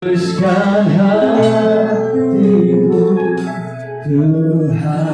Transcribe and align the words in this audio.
Teruskan 0.00 0.88
hatiku 0.96 2.40
Tuhan 4.08 5.12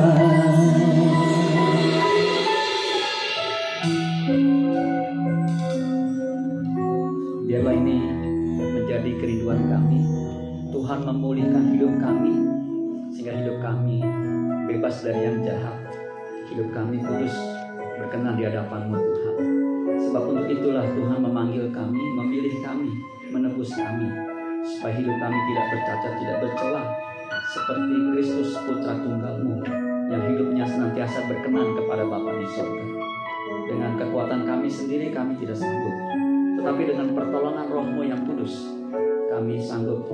Biarlah 7.50 7.74
ini 7.74 7.98
menjadi 8.54 9.10
kerinduan 9.18 9.66
kami. 9.66 10.06
Tuhan 10.70 11.02
memulihkan 11.02 11.74
hidup 11.74 11.90
kami 11.98 12.46
sehingga 13.10 13.42
hidup 13.42 13.58
kami 13.58 14.06
bebas 14.70 15.02
dari 15.02 15.18
yang 15.26 15.42
jahat. 15.42 15.82
Hidup 16.46 16.70
kami 16.70 17.02
kudus 17.02 17.34
berkenan 17.98 18.38
di 18.38 18.46
hadapanmu 18.46 18.94
Tuhan. 18.94 19.36
Sebab 19.98 20.22
untuk 20.30 20.46
itulah 20.46 20.86
Tuhan 20.86 21.18
memanggil 21.26 21.74
kami, 21.74 22.06
memilih 22.22 22.62
kami, 22.62 22.94
menebus 23.34 23.74
kami 23.74 24.25
supaya 24.66 24.94
hidup 24.98 25.16
kami 25.22 25.38
tidak 25.54 25.64
bercacat, 25.70 26.12
tidak 26.18 26.36
bercela 26.42 26.82
seperti 27.46 27.94
Kristus 28.10 28.50
putra 28.66 28.92
tunggalmu 28.98 29.62
yang 30.10 30.22
hidupnya 30.34 30.64
senantiasa 30.66 31.30
berkenan 31.30 31.78
kepada 31.78 32.02
Bapa 32.06 32.30
di 32.34 32.46
sorga. 32.50 32.84
Dengan 33.66 33.92
kekuatan 33.98 34.40
kami 34.46 34.66
sendiri 34.70 35.14
kami 35.14 35.38
tidak 35.38 35.58
sanggup, 35.58 35.94
tetapi 36.58 36.82
dengan 36.86 37.14
pertolongan 37.14 37.66
rohmu 37.70 38.02
yang 38.06 38.22
kudus, 38.26 38.66
kami 39.30 39.58
sanggup 39.62 40.06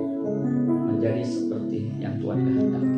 menjadi 0.88 1.24
seperti 1.24 1.92
yang 2.00 2.20
Tuhan 2.20 2.38
kehendaki. 2.44 2.96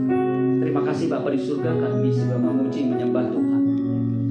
Terima 0.62 0.82
kasih 0.86 1.06
Bapak 1.10 1.30
di 1.34 1.40
surga 1.42 1.70
kami 1.78 2.08
sudah 2.10 2.38
memuji 2.38 2.86
menyembah 2.86 3.30
Tuhan. 3.30 3.62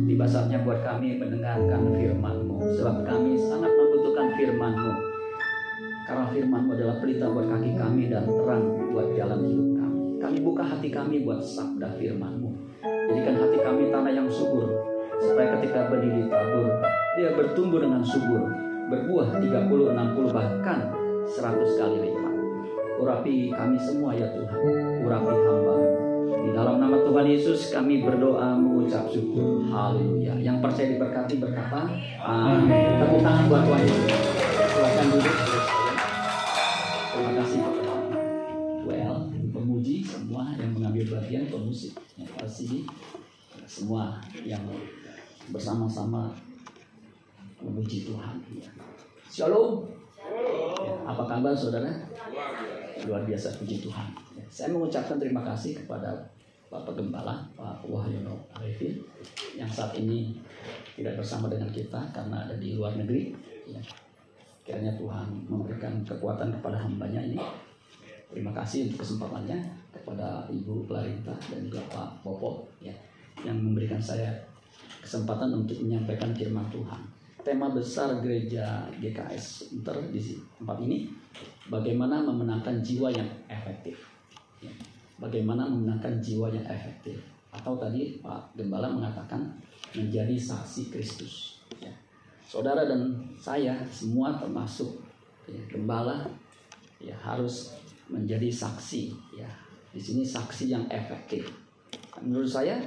Tiba 0.07 0.25
saatnya 0.27 0.59
buat 0.63 0.83
kami 0.83 1.19
mendengarkan 1.19 1.81
firman-Mu, 1.95 2.57
sebab 2.79 3.07
kami 3.07 3.39
sangat 3.39 3.71
membutuhkan 3.71 4.27
firman-Mu. 4.35 5.12
Karena 6.03 6.27
firman-Mu 6.27 6.71
adalah 6.75 6.95
pelita 6.99 7.31
buat 7.31 7.47
kaki 7.47 7.71
kami 7.79 8.11
dan 8.11 8.27
terang 8.27 8.63
buat 8.91 9.07
jalan 9.15 9.39
hidup 9.47 9.69
kami. 9.79 9.99
Kami 10.19 10.37
buka 10.43 10.63
hati 10.67 10.89
kami 10.91 11.23
buat 11.23 11.39
sabda 11.39 11.95
firman-Mu. 11.95 12.49
Jadikan 12.83 13.35
hati 13.39 13.57
kami 13.63 13.83
tanah 13.87 14.11
yang 14.11 14.27
subur, 14.27 14.67
supaya 15.19 15.55
ketika 15.59 15.87
benih 15.87 16.23
ditabur, 16.23 16.67
dia 17.15 17.29
bertumbuh 17.35 17.79
dengan 17.79 18.03
subur, 18.03 18.51
berbuah 18.91 19.39
30, 19.39 19.95
60, 19.95 20.35
bahkan 20.35 20.79
100 21.23 21.79
kali 21.79 21.97
lipat. 22.09 22.33
Urapi 22.99 23.35
kami 23.55 23.77
semua 23.79 24.11
ya 24.11 24.27
Tuhan, 24.31 24.59
urapi 25.07 25.33
hamba. 25.35 25.75
Di 26.43 26.49
dalam 26.51 26.75
nama 26.83 26.99
Tuhan 26.99 27.23
Yesus 27.23 27.71
kami 27.71 28.03
berdoa 28.03 28.59
mengucap 28.59 29.07
syukur. 29.07 29.63
Haleluya. 29.71 30.35
Yang 30.43 30.59
percaya 30.59 30.87
diberkati 30.91 31.39
berkata, 31.39 31.87
Amin. 32.19 32.99
Tepuk 32.99 33.23
tangan 33.23 33.47
buat 33.47 33.63
Tuhan 33.63 33.81
Yesus. 33.87 34.11
Silakan 34.75 35.07
duduk. 35.15 35.35
Semua 43.73 44.21
yang 44.45 44.61
bersama-sama 45.49 46.29
memuji 47.57 48.05
Tuhan. 48.05 48.37
Shalom. 49.25 49.89
Ya, 50.85 50.93
apa 51.09 51.25
kabar 51.25 51.57
saudara? 51.57 51.89
Luar 53.09 53.25
biasa 53.25 53.57
puji 53.57 53.81
Tuhan. 53.81 54.13
Ya, 54.37 54.45
saya 54.45 54.69
mengucapkan 54.69 55.17
terima 55.17 55.41
kasih 55.41 55.81
kepada 55.81 56.13
Bapak 56.69 56.93
Gembala, 56.93 57.49
Pak 57.57 57.81
Wahyono 57.89 58.37
Arifin, 58.53 59.01
yang 59.57 59.65
saat 59.65 59.97
ini 59.97 60.37
tidak 60.93 61.17
bersama 61.17 61.49
dengan 61.49 61.73
kita 61.73 61.97
karena 62.13 62.45
ada 62.45 62.53
di 62.61 62.77
luar 62.77 62.93
negeri. 62.93 63.33
Ya. 63.65 63.81
Kiranya 64.63 64.93
Tuhan 65.01 65.49
memberikan 65.49 66.05
kekuatan 66.05 66.53
kepada 66.61 66.77
hambanya 66.77 67.25
ini. 67.25 67.41
Terima 68.29 68.53
kasih 68.53 68.89
untuk 68.89 69.01
kesempatannya 69.01 69.57
kepada 69.89 70.45
Ibu 70.49 70.85
Clarita 70.85 71.33
dan 71.49 71.59
juga 71.65 71.81
Pak 71.89 72.25
Popo 72.25 72.65
ya, 72.81 72.93
yang 73.43 73.59
memberikan 73.59 73.99
saya 73.99 74.31
kesempatan 75.03 75.51
untuk 75.51 75.77
menyampaikan 75.83 76.31
firman 76.31 76.63
Tuhan. 76.71 77.01
Tema 77.43 77.67
besar 77.75 78.23
gereja 78.23 78.87
GKS 79.03 79.75
Inter 79.75 79.99
di 80.07 80.39
tempat 80.55 80.79
ini, 80.79 81.11
bagaimana 81.67 82.23
memenangkan 82.23 82.79
jiwa 82.79 83.11
yang 83.11 83.27
efektif. 83.51 83.99
Ya. 84.63 84.71
Bagaimana 85.19 85.67
memenangkan 85.67 86.23
jiwa 86.23 86.47
yang 86.47 86.63
efektif. 86.63 87.19
Atau 87.51 87.75
tadi 87.75 88.17
Pak 88.23 88.55
Gembala 88.55 88.87
mengatakan 88.87 89.43
menjadi 89.91 90.39
saksi 90.39 90.87
Kristus. 90.87 91.59
Ya. 91.83 91.91
Saudara 92.47 92.87
dan 92.87 93.11
saya 93.35 93.83
semua 93.91 94.39
termasuk 94.39 95.03
ya, 95.43 95.59
gembala 95.67 96.23
ya 97.03 97.13
harus 97.19 97.75
menjadi 98.07 98.47
saksi 98.47 99.11
ya. 99.35 99.51
Di 99.91 99.99
sini 99.99 100.23
saksi 100.23 100.71
yang 100.71 100.87
efektif. 100.87 101.62
Menurut 102.21 102.45
saya 102.45 102.77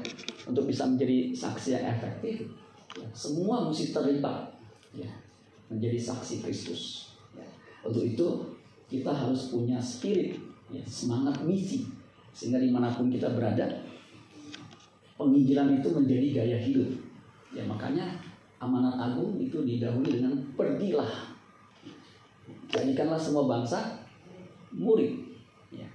untuk 0.47 0.71
bisa 0.71 0.87
menjadi 0.87 1.35
saksi 1.35 1.75
yang 1.75 1.85
efektif 1.99 2.47
ya, 2.95 3.07
semua 3.11 3.67
mesti 3.67 3.91
terlibat 3.91 4.55
ya, 4.95 5.11
menjadi 5.67 5.99
saksi 5.99 6.47
Kristus. 6.47 7.11
Ya. 7.35 7.47
Untuk 7.83 8.07
itu 8.07 8.27
kita 8.87 9.11
harus 9.11 9.51
punya 9.51 9.83
spirit, 9.83 10.39
ya, 10.71 10.79
semangat 10.87 11.43
misi, 11.43 11.91
sehingga 12.31 12.63
di 12.63 12.71
mana 12.71 12.87
pun 12.95 13.11
kita 13.11 13.35
berada, 13.35 13.67
penginjilan 15.19 15.83
itu 15.83 15.89
menjadi 15.91 16.27
gaya 16.31 16.59
hidup. 16.63 16.87
Ya 17.51 17.67
makanya 17.67 18.07
amanat 18.63 18.95
agung 18.95 19.43
itu 19.43 19.67
didahului 19.67 20.23
dengan 20.23 20.39
pergilah, 20.55 21.35
jadikanlah 22.71 23.19
semua 23.19 23.51
bangsa 23.51 24.07
murid. 24.71 25.19
Ya. 25.75 25.89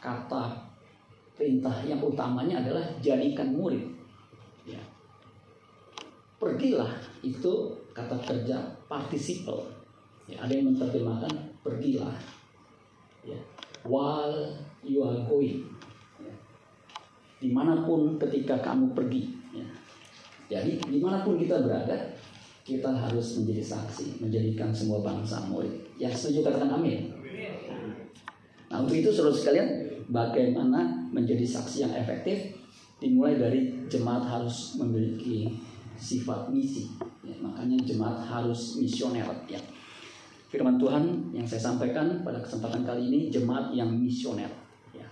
Kata 0.00 0.69
perintah 1.40 1.72
yang 1.88 2.04
utamanya 2.04 2.60
adalah 2.60 2.84
jadikan 3.00 3.56
murid. 3.56 3.80
Ya. 4.68 4.76
Pergilah 6.36 7.00
itu 7.24 7.72
kata 7.96 8.20
kerja 8.20 8.60
participle. 8.84 9.64
Ya, 10.28 10.44
ada 10.44 10.52
yang 10.52 10.68
menerjemahkan 10.68 11.32
pergilah. 11.64 12.12
Ya. 13.24 13.40
While 13.88 14.52
you 14.84 15.00
are 15.00 15.24
going. 15.24 15.64
Ya. 16.20 16.36
Di 17.40 17.48
mana 17.48 17.88
pun 17.88 18.20
ketika 18.20 18.60
kamu 18.60 18.92
pergi. 18.92 19.32
Ya. 19.56 19.64
Jadi 20.52 20.76
di 20.92 21.00
mana 21.00 21.24
pun 21.24 21.40
kita 21.40 21.64
berada, 21.64 21.96
kita 22.68 22.92
harus 22.92 23.40
menjadi 23.40 23.64
saksi, 23.64 24.20
menjadikan 24.20 24.68
semua 24.76 25.00
bangsa 25.00 25.40
murid. 25.48 25.72
Yang 25.96 26.20
setuju 26.20 26.52
katakan 26.52 26.76
amin. 26.76 27.08
Nah 28.68 28.84
untuk 28.84 29.00
itu 29.00 29.08
saudara 29.08 29.32
sekalian, 29.32 29.68
bagaimana 30.12 30.99
menjadi 31.10 31.44
saksi 31.44 31.86
yang 31.86 31.92
efektif? 31.94 32.56
Dimulai 33.00 33.36
dari 33.40 33.88
jemaat 33.88 34.28
harus 34.28 34.76
memiliki 34.78 35.60
sifat 36.00 36.48
misi. 36.48 36.88
Ya, 37.20 37.36
makanya 37.40 37.76
jemaat 37.84 38.24
harus 38.24 38.80
misioner. 38.80 39.24
Ya. 39.44 39.60
Firman 40.50 40.80
Tuhan 40.80 41.30
yang 41.30 41.46
saya 41.46 41.70
sampaikan 41.70 42.26
pada 42.26 42.42
kesempatan 42.42 42.82
kali 42.82 43.06
ini 43.06 43.20
jemaat 43.30 43.70
yang 43.76 43.92
misioner. 43.92 44.50
Ya. 44.90 45.06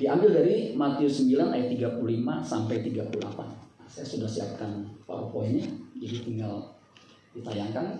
Diambil 0.00 0.42
dari 0.42 0.74
Matius 0.74 1.22
9 1.22 1.54
ayat 1.54 1.68
35 1.70 2.02
sampai 2.42 2.82
38. 2.82 3.16
Nah, 3.16 3.88
saya 3.88 4.02
sudah 4.02 4.26
siapkan 4.26 4.82
powerpointnya, 5.06 5.70
jadi 5.94 6.16
tinggal 6.26 6.74
ditayangkan. 7.36 7.96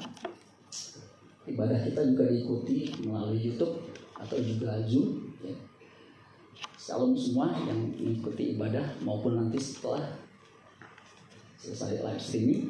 Ibadah 1.47 1.79
kita 1.87 2.03
juga 2.11 2.27
diikuti 2.27 2.91
melalui 3.07 3.39
YouTube 3.39 3.87
atau 4.19 4.37
juga 4.43 4.83
Zoom. 4.83 5.26
Salam 6.87 7.19
semua 7.19 7.51
yang 7.67 7.91
mengikuti 7.99 8.55
ibadah 8.55 8.87
maupun 9.03 9.35
nanti 9.35 9.59
setelah 9.59 10.07
selesai 11.59 11.99
live 11.99 12.23
streaming. 12.23 12.63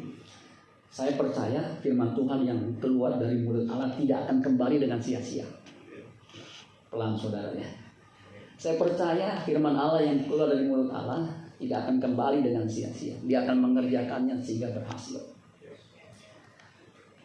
Saya 0.88 1.20
percaya 1.20 1.76
firman 1.84 2.16
Tuhan 2.16 2.48
yang 2.48 2.56
keluar 2.80 3.20
dari 3.20 3.44
mulut 3.44 3.68
Allah 3.68 3.92
tidak 3.92 4.24
akan 4.24 4.40
kembali 4.40 4.80
dengan 4.80 4.96
sia-sia. 4.96 5.44
Pelan 6.88 7.12
saudara 7.12 7.52
ya. 7.52 7.68
Saya 8.56 8.80
percaya 8.80 9.36
firman 9.44 9.76
Allah 9.76 10.00
yang 10.00 10.24
keluar 10.24 10.48
dari 10.48 10.64
mulut 10.64 10.88
Allah 10.88 11.28
tidak 11.60 11.84
akan 11.84 12.00
kembali 12.00 12.40
dengan 12.40 12.64
sia-sia. 12.64 13.20
Dia 13.20 13.44
akan 13.44 13.68
mengerjakannya 13.68 14.40
sehingga 14.40 14.72
berhasil. 14.72 15.20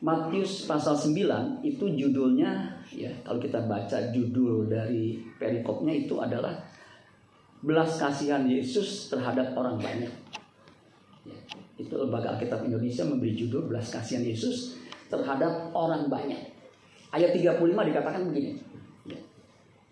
Matius 0.04 0.68
pasal 0.68 1.00
9 1.00 1.64
itu 1.64 1.86
judulnya 1.96 2.84
ya 2.92 3.16
kalau 3.24 3.40
kita 3.40 3.64
baca 3.64 4.12
judul 4.12 4.68
dari 4.68 5.24
perikopnya 5.40 5.94
itu 5.96 6.20
adalah 6.20 6.71
belas 7.62 8.02
kasihan 8.02 8.44
Yesus 8.50 9.10
terhadap 9.14 9.54
orang 9.54 9.78
banyak. 9.78 10.10
Ya, 11.26 11.38
itu 11.78 11.94
lembaga 11.94 12.38
Alkitab 12.38 12.66
Indonesia 12.66 13.06
memberi 13.06 13.38
judul 13.38 13.70
belas 13.70 13.94
kasihan 13.94 14.26
Yesus 14.26 14.82
terhadap 15.08 15.70
orang 15.78 16.10
banyak. 16.10 16.42
Ayat 17.14 17.38
35 17.38 17.62
dikatakan 17.62 18.22
begini. 18.32 18.58
Ya, 19.06 19.20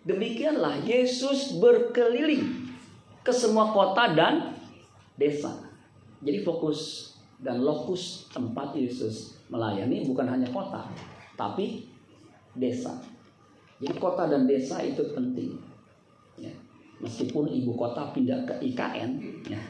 Demikianlah 0.02 0.82
Yesus 0.82 1.60
berkeliling 1.60 2.72
ke 3.20 3.30
semua 3.30 3.70
kota 3.70 4.16
dan 4.16 4.56
desa. 5.14 5.52
Jadi 6.24 6.42
fokus 6.42 7.12
dan 7.40 7.60
lokus 7.60 8.28
tempat 8.32 8.76
Yesus 8.76 9.40
melayani 9.48 10.04
bukan 10.04 10.28
hanya 10.28 10.48
kota, 10.52 10.88
tapi 11.36 11.88
desa. 12.56 13.00
Jadi 13.80 13.96
kota 13.96 14.28
dan 14.28 14.44
desa 14.44 14.80
itu 14.84 15.00
penting. 15.16 15.69
Meskipun 17.00 17.48
ibu 17.48 17.72
kota 17.72 18.12
pindah 18.12 18.44
ke 18.44 18.54
IKN, 18.60 19.10
ya. 19.48 19.60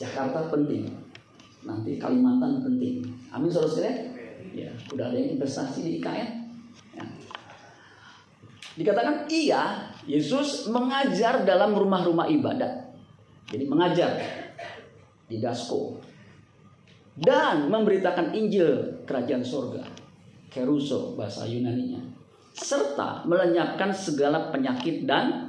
Jakarta 0.00 0.48
penting. 0.48 0.88
Nanti 1.64 2.00
Kalimantan 2.00 2.64
penting. 2.64 3.04
Amin 3.32 3.48
saudara 3.48 3.88
Ya, 4.54 4.70
udah 4.92 5.10
ada 5.10 5.16
yang 5.16 5.36
investasi 5.36 5.84
di 5.84 5.90
IKN. 6.00 6.28
Ya. 6.94 7.04
Dikatakan 8.74 9.26
iya, 9.28 9.92
Yesus 10.04 10.68
mengajar 10.70 11.42
dalam 11.42 11.74
rumah-rumah 11.74 12.28
ibadat. 12.30 12.92
Jadi 13.50 13.64
mengajar 13.68 14.18
di 15.28 15.40
Dasko 15.40 16.00
dan 17.18 17.70
memberitakan 17.70 18.34
Injil 18.34 19.04
kerajaan 19.06 19.44
surga. 19.44 19.84
Keruso 20.50 21.18
bahasa 21.18 21.50
Yunaninya 21.50 22.14
serta 22.54 23.26
melenyapkan 23.26 23.90
segala 23.90 24.54
penyakit 24.54 25.02
dan 25.02 25.43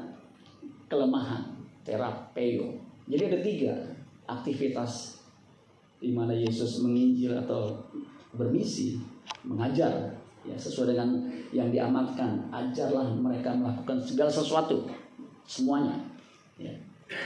kelemahan 0.89 1.43
terapeo. 1.85 2.75
Jadi 3.05 3.21
ada 3.29 3.39
tiga 3.41 3.73
aktivitas 4.25 5.21
di 6.01 6.11
mana 6.13 6.33
Yesus 6.33 6.81
menginjil 6.81 7.37
atau 7.37 7.77
bermisi, 8.33 8.97
mengajar 9.45 10.13
ya 10.45 10.57
sesuai 10.57 10.93
dengan 10.93 11.09
yang 11.53 11.69
diamankan. 11.69 12.49
Ajarlah 12.49 13.13
mereka 13.13 13.53
melakukan 13.53 14.01
segala 14.01 14.29
sesuatu 14.29 14.89
semuanya. 15.45 15.97
Ya. 16.57 16.73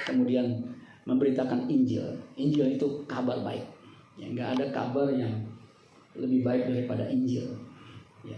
Kemudian 0.03 0.59
memberitakan 1.07 1.71
Injil. 1.71 2.03
Injil 2.35 2.75
itu 2.75 2.87
kabar 3.07 3.39
baik. 3.41 3.63
Ya, 4.19 4.27
nggak 4.27 4.49
ada 4.59 4.65
kabar 4.75 5.07
yang 5.07 5.31
lebih 6.19 6.43
baik 6.43 6.67
daripada 6.67 7.07
Injil. 7.07 7.47
Ya 8.27 8.35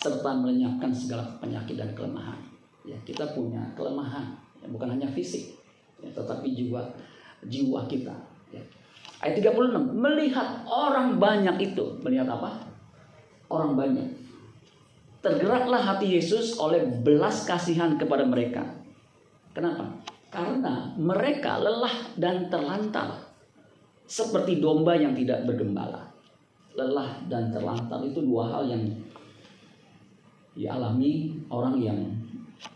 serta 0.00 0.32
melenyapkan 0.32 0.88
segala 0.94 1.24
penyakit 1.42 1.76
dan 1.76 1.92
kelemahan. 1.92 2.40
Ya, 2.88 2.96
kita 3.04 3.36
punya 3.36 3.60
kelemahan, 3.76 4.32
bukan 4.70 4.96
hanya 4.96 5.10
fisik, 5.10 5.58
ya, 5.98 6.08
tetapi 6.14 6.54
juga 6.54 6.86
jiwa 7.44 7.84
kita. 7.90 8.14
Ya. 8.54 8.62
Ayat 9.20 9.36
36, 9.42 9.92
melihat 9.92 10.64
orang 10.64 11.20
banyak 11.20 11.56
itu, 11.60 11.84
melihat 12.00 12.30
apa? 12.30 12.56
Orang 13.52 13.76
banyak. 13.76 14.06
Tergeraklah 15.20 15.84
hati 15.84 16.16
Yesus 16.16 16.56
oleh 16.56 16.80
belas 17.04 17.44
kasihan 17.44 18.00
kepada 18.00 18.24
mereka. 18.24 18.64
Kenapa? 19.52 19.84
Karena 20.32 20.96
mereka 20.96 21.60
lelah 21.60 22.16
dan 22.16 22.48
terlantar. 22.48 23.28
Seperti 24.08 24.58
domba 24.58 24.96
yang 24.96 25.12
tidak 25.12 25.44
bergembala. 25.44 26.08
Lelah 26.72 27.20
dan 27.28 27.52
terlantar 27.52 28.00
itu 28.06 28.24
dua 28.24 28.48
hal 28.48 28.72
yang 28.72 28.82
dialami 30.56 31.36
orang 31.52 31.76
yang 31.78 32.00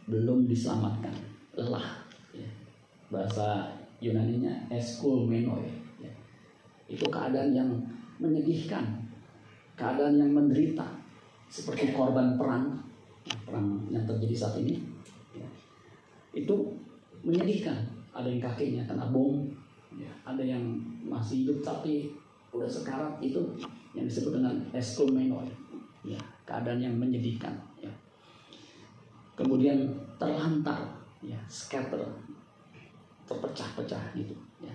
belum 0.07 0.47
diselamatkan 0.47 1.34
lelah 1.55 2.03
ya. 2.35 2.49
bahasa 3.11 3.71
Yunaninya 4.03 4.67
eskulmenoi 4.69 5.71
ya. 6.03 6.11
itu 6.91 7.07
keadaan 7.09 7.55
yang 7.55 7.71
menyedihkan 8.19 8.85
keadaan 9.79 10.19
yang 10.19 10.31
menderita 10.35 10.87
seperti 11.51 11.95
korban 11.95 12.35
perang 12.35 12.75
perang 13.47 13.87
yang 13.89 14.05
terjadi 14.05 14.35
saat 14.35 14.61
ini 14.61 14.83
ya. 15.35 15.47
itu 16.35 16.55
menyedihkan 17.23 17.87
ada 18.15 18.29
yang 18.29 18.43
kakinya 18.43 18.83
kena 18.87 19.09
bom 19.15 19.47
ya. 19.95 20.11
ada 20.27 20.43
yang 20.43 20.63
masih 21.07 21.47
hidup 21.47 21.63
tapi 21.63 22.11
udah 22.55 22.71
sekarat 22.71 23.19
itu 23.19 23.43
yang 23.95 24.07
disebut 24.07 24.39
dengan 24.43 24.55
eskulmenoi 24.75 25.51
ya 26.03 26.19
keadaan 26.45 26.83
yang 26.83 26.95
menyedihkan 26.99 27.55
ya. 27.79 27.91
kemudian 29.39 29.87
terlantar 30.19 31.04
ya 31.25 31.41
scatter 31.49 32.01
terpecah-pecah 33.25 34.13
gitu 34.13 34.37
ya. 34.61 34.75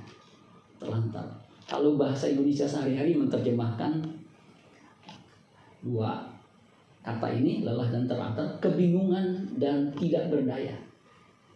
Terlantar. 0.81 1.25
Kalau 1.69 2.01
bahasa 2.01 2.25
Indonesia 2.33 2.65
sehari-hari 2.65 3.13
menerjemahkan 3.13 4.01
dua 5.85 6.25
kata 7.05 7.27
ini 7.31 7.63
lelah 7.63 7.87
dan 7.87 8.09
terlantar 8.09 8.45
kebingungan 8.59 9.55
dan 9.55 9.93
tidak 9.95 10.33
berdaya. 10.33 10.75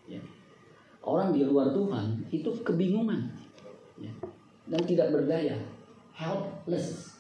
Ya. 0.04 0.20
orang 1.04 1.32
di 1.32 1.48
luar 1.48 1.72
Tuhan 1.72 2.28
itu 2.32 2.52
kebingungan 2.64 3.28
ya. 3.98 4.12
dan 4.70 4.82
tidak 4.86 5.12
berdaya. 5.12 5.58
Helpless 6.14 7.18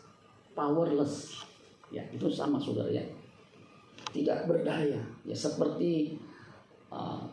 powerless. 0.54 1.42
Ya 1.90 2.06
itu 2.14 2.30
sama 2.30 2.62
saudara 2.62 2.94
ya. 2.94 3.04
Tidak 4.14 4.46
berdaya. 4.46 5.02
Ya 5.25 5.36
seperti 5.36 6.16
uh, 6.94 7.25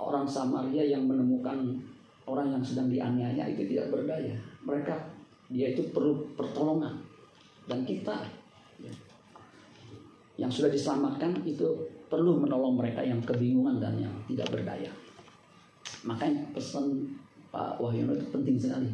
orang 0.00 0.24
Samaria 0.24 0.82
yang 0.96 1.04
menemukan 1.04 1.76
orang 2.24 2.56
yang 2.56 2.64
sedang 2.64 2.88
dianiaya 2.88 3.44
itu 3.52 3.68
tidak 3.68 3.92
berdaya. 3.92 4.34
Mereka 4.64 4.94
dia 5.52 5.76
itu 5.76 5.92
perlu 5.92 6.24
pertolongan. 6.38 6.96
Dan 7.68 7.86
kita 7.86 8.24
ya, 8.80 8.90
yang 10.40 10.50
sudah 10.50 10.72
diselamatkan 10.72 11.36
itu 11.44 11.68
perlu 12.10 12.40
menolong 12.40 12.74
mereka 12.74 13.04
yang 13.04 13.20
kebingungan 13.22 13.78
dan 13.78 13.94
yang 14.00 14.14
tidak 14.26 14.48
berdaya. 14.50 14.90
Makanya 16.02 16.50
pesan 16.56 17.06
Pak 17.52 17.78
Wahyono 17.78 18.16
itu 18.16 18.26
penting 18.30 18.56
sekali 18.56 18.88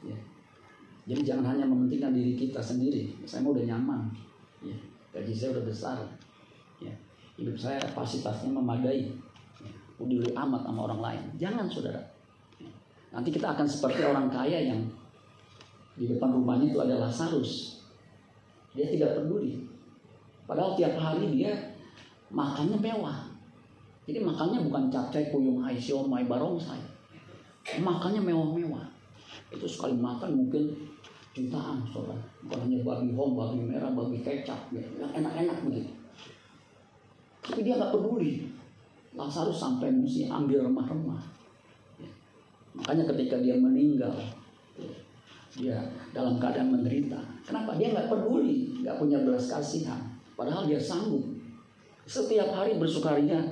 ya. 0.00 0.16
jadi 1.04 1.20
jangan 1.32 1.56
hanya 1.56 1.64
mementingkan 1.68 2.12
diri 2.16 2.34
kita 2.36 2.60
sendiri. 2.60 3.12
Saya 3.24 3.44
mau 3.44 3.52
udah 3.52 3.64
nyaman 3.64 4.08
ya, 4.64 4.76
gaji 5.12 5.32
saya 5.32 5.56
udah 5.56 5.64
besar 5.68 5.96
ya, 6.80 6.92
hidup 7.36 7.56
saya 7.56 7.76
kapasitasnya 7.80 8.52
memadai 8.52 9.12
peduli 10.00 10.32
amat 10.32 10.64
sama 10.64 10.88
orang 10.88 11.00
lain. 11.04 11.24
Jangan 11.36 11.68
saudara. 11.68 12.00
Nanti 13.12 13.28
kita 13.28 13.52
akan 13.52 13.68
seperti 13.68 14.00
orang 14.00 14.32
kaya 14.32 14.72
yang 14.72 14.80
di 16.00 16.08
depan 16.08 16.32
rumahnya 16.32 16.72
itu 16.72 16.80
ada 16.80 16.96
Lazarus. 16.96 17.84
Dia 18.72 18.88
tidak 18.88 19.20
peduli. 19.20 19.68
Padahal 20.48 20.72
tiap 20.80 20.96
hari 20.96 21.36
dia 21.36 21.52
makannya 22.32 22.80
mewah. 22.80 23.28
Jadi 24.08 24.24
makannya 24.24 24.64
bukan 24.64 24.88
capcay 24.88 25.28
kuyung 25.28 25.60
hai 25.60 25.76
siomay 25.76 26.24
barongsai. 26.24 26.80
Makannya 27.84 28.24
mewah-mewah. 28.24 28.88
Itu 29.52 29.68
sekali 29.68 29.98
makan 30.00 30.46
mungkin 30.46 30.72
jutaan 31.36 31.84
saudara. 31.92 32.18
Bukan 32.46 32.58
hanya 32.66 32.82
babi 32.82 33.12
hom 33.12 33.36
babi 33.36 33.62
merah 33.68 33.92
babi 33.92 34.24
kecap 34.24 34.70
ya. 34.72 34.82
yang 34.98 35.12
enak-enak 35.12 35.58
begitu. 35.68 35.92
Tapi 37.44 37.60
dia 37.66 37.76
nggak 37.76 37.92
peduli 37.94 38.59
Lazarus 39.10 39.58
sampai 39.58 39.90
mesti 39.90 40.30
ambil 40.30 40.66
remah-remah 40.66 41.22
ya. 41.98 42.10
makanya 42.76 43.04
ketika 43.14 43.42
dia 43.42 43.58
meninggal 43.58 44.14
dia 45.50 45.82
dalam 46.14 46.38
keadaan 46.38 46.70
menderita 46.70 47.18
kenapa 47.42 47.74
dia 47.74 47.90
nggak 47.90 48.06
peduli 48.06 48.70
nggak 48.86 48.96
punya 49.02 49.18
belas 49.26 49.50
kasihan 49.50 49.98
padahal 50.38 50.62
dia 50.64 50.78
sanggup 50.78 51.26
setiap 52.06 52.54
hari 52.54 52.78
bersukaria 52.78 53.42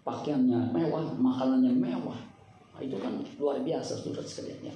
pakaiannya 0.00 0.72
mewah 0.72 1.12
makanannya 1.12 1.76
mewah 1.76 2.16
nah, 2.72 2.80
itu 2.80 2.96
kan 2.96 3.20
luar 3.36 3.60
biasa 3.60 4.00
saudara 4.00 4.24
sekalian 4.24 4.72
ya 4.72 4.74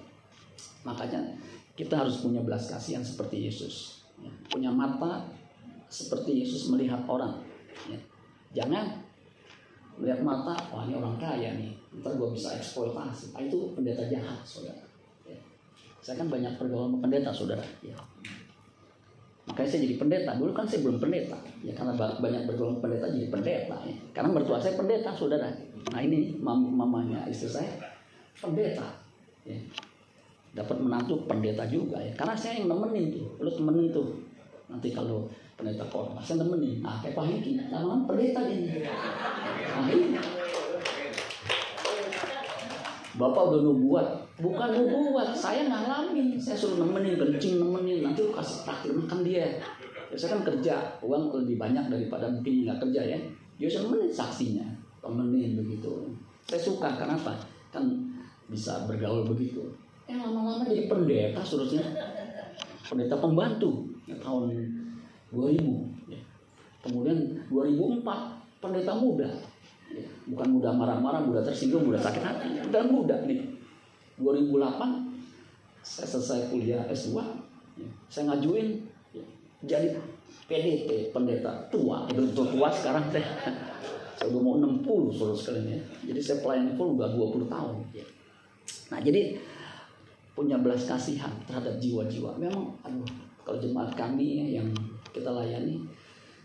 makanya 0.84 1.40
kita 1.80 1.96
harus 1.96 2.20
punya 2.20 2.44
belas 2.44 2.68
kasihan 2.68 3.00
seperti 3.00 3.48
Yesus. 3.48 4.04
Ya. 4.20 4.28
Punya 4.52 4.68
mata 4.68 5.24
seperti 5.88 6.44
Yesus 6.44 6.68
melihat 6.68 7.00
orang. 7.08 7.40
Ya. 7.88 7.96
Jangan 8.52 9.00
melihat 9.98 10.20
mata, 10.22 10.54
wah 10.70 10.86
ini 10.86 10.94
orang 10.94 11.16
kaya 11.18 11.56
nih, 11.58 11.72
ntar 11.98 12.14
gue 12.14 12.28
bisa 12.30 12.54
eksploitasi. 12.54 13.34
Ah, 13.34 13.42
itu 13.42 13.74
pendeta 13.74 14.06
jahat, 14.06 14.40
saudara. 14.46 14.84
Ya. 15.26 15.38
Saya 16.04 16.20
kan 16.20 16.28
banyak 16.30 16.54
pergaulan 16.60 16.94
sama 16.94 16.98
pendeta, 17.02 17.30
saudara. 17.34 17.64
Ya. 17.82 17.96
Makanya 19.48 19.68
saya 19.68 19.80
jadi 19.82 19.96
pendeta. 19.98 20.30
Dulu 20.38 20.52
kan 20.54 20.68
saya 20.68 20.86
belum 20.86 21.02
pendeta. 21.02 21.38
Ya 21.66 21.72
karena 21.74 21.96
banyak 21.98 22.42
bergaul 22.46 22.78
pendeta 22.78 23.10
jadi 23.10 23.26
pendeta. 23.32 23.76
Ya. 23.82 23.96
Karena 24.14 24.30
mertua 24.30 24.62
saya 24.62 24.78
pendeta, 24.78 25.10
saudara. 25.10 25.50
Nah 25.90 26.00
ini 26.00 26.38
mam 26.38 26.70
mamanya 26.70 27.26
istri 27.26 27.50
saya 27.50 27.74
pendeta. 28.38 28.86
Ya 29.42 29.58
dapat 30.50 30.82
menantu 30.82 31.14
pendeta 31.30 31.62
juga 31.70 32.02
ya 32.02 32.10
karena 32.18 32.34
saya 32.34 32.58
yang 32.58 32.66
nemenin 32.66 33.14
tuh 33.14 33.26
lu 33.38 33.50
temenin 33.54 33.94
tuh 33.94 34.18
nanti 34.66 34.90
kalau 34.90 35.30
pendeta 35.60 35.84
kota 35.92 36.16
saya 36.24 36.40
nemenin 36.40 36.80
nah 36.80 36.96
kayak 37.04 37.12
Pak 37.12 37.24
Hiki 37.28 37.60
namanya 37.68 38.08
pendeta 38.08 38.40
ini. 38.48 38.80
Nah 39.76 39.88
ini. 39.92 40.16
Bapak 43.20 43.52
udah 43.52 43.60
nubuat. 43.60 44.08
Bukan 44.40 44.68
nubuat 44.80 45.36
saya 45.36 45.68
ngalamin. 45.68 46.40
Saya 46.40 46.56
suruh 46.56 46.80
nemenin 46.80 47.20
kencing 47.20 47.60
nemenin. 47.60 48.00
Nanti 48.00 48.24
lu 48.24 48.32
kasih 48.32 48.64
traktir 48.64 48.96
makan 48.96 49.20
dia. 49.20 49.60
Ya, 50.08 50.16
saya 50.16 50.40
kan 50.40 50.48
kerja. 50.48 50.80
Uang 51.04 51.28
lebih 51.28 51.60
banyak 51.60 51.92
daripada 51.92 52.32
mungkin 52.32 52.64
nggak 52.64 52.80
kerja 52.80 53.12
ya. 53.12 53.18
Dia 53.60 53.68
saya 53.68 53.84
nemenin 53.84 54.08
saksinya. 54.08 54.66
Temenin 55.04 55.60
begitu. 55.60 56.08
Saya 56.48 56.60
suka 56.64 56.96
kenapa 56.96 57.36
kan 57.68 57.84
bisa 58.48 58.88
bergaul 58.88 59.28
begitu. 59.28 59.68
Eh 60.08 60.16
lama-lama 60.16 60.64
jadi 60.64 60.88
pendeta 60.88 61.44
seterusnya 61.44 61.84
pendeta 62.88 63.20
pembantu. 63.20 63.84
Ya, 64.08 64.16
tahun 64.18 64.79
2000 65.30 66.10
ya. 66.10 66.20
kemudian 66.82 67.18
2004 67.48 68.02
pendeta 68.60 68.92
muda. 68.94 69.30
Ya, 69.90 70.06
bukan 70.30 70.48
muda 70.54 70.70
marah-marah, 70.70 71.26
muda 71.26 71.42
tersinggung, 71.42 71.90
muda 71.90 71.98
sakit 71.98 72.22
hati. 72.22 72.48
Dan 72.70 72.94
muda 72.94 73.26
nih. 73.26 73.42
2008 74.22 75.10
saya 75.80 76.06
selesai 76.06 76.52
kuliah 76.52 76.84
S2, 76.92 77.16
ya, 77.80 77.88
saya 78.12 78.28
ngajuin 78.28 78.84
ya, 79.16 79.24
jadi 79.64 79.96
PDT 80.44 81.08
pendeta 81.08 81.48
tua, 81.72 82.04
itu 82.12 82.36
tua 82.36 82.68
sekarang 82.68 83.08
saya 83.08 83.24
saya 84.20 84.28
udah 84.28 84.42
mau 84.44 84.60
60 84.60 85.16
saudara 85.16 85.32
sekalian 85.32 85.66
ya. 85.72 85.80
Jadi 86.12 86.20
saya 86.20 86.38
pelayan 86.44 86.76
full 86.76 87.00
udah 87.00 87.16
20 87.16 87.48
tahun. 87.48 87.76
Ya. 87.96 88.04
Nah 88.92 89.00
jadi 89.00 89.40
punya 90.36 90.60
belas 90.60 90.84
kasihan 90.84 91.32
terhadap 91.48 91.80
jiwa-jiwa. 91.80 92.36
Memang 92.36 92.76
aduh 92.84 93.08
kalau 93.40 93.56
jemaat 93.56 93.96
kami 93.96 94.44
ya, 94.44 94.60
yang 94.60 94.68
kita 95.10 95.30
layani 95.30 95.84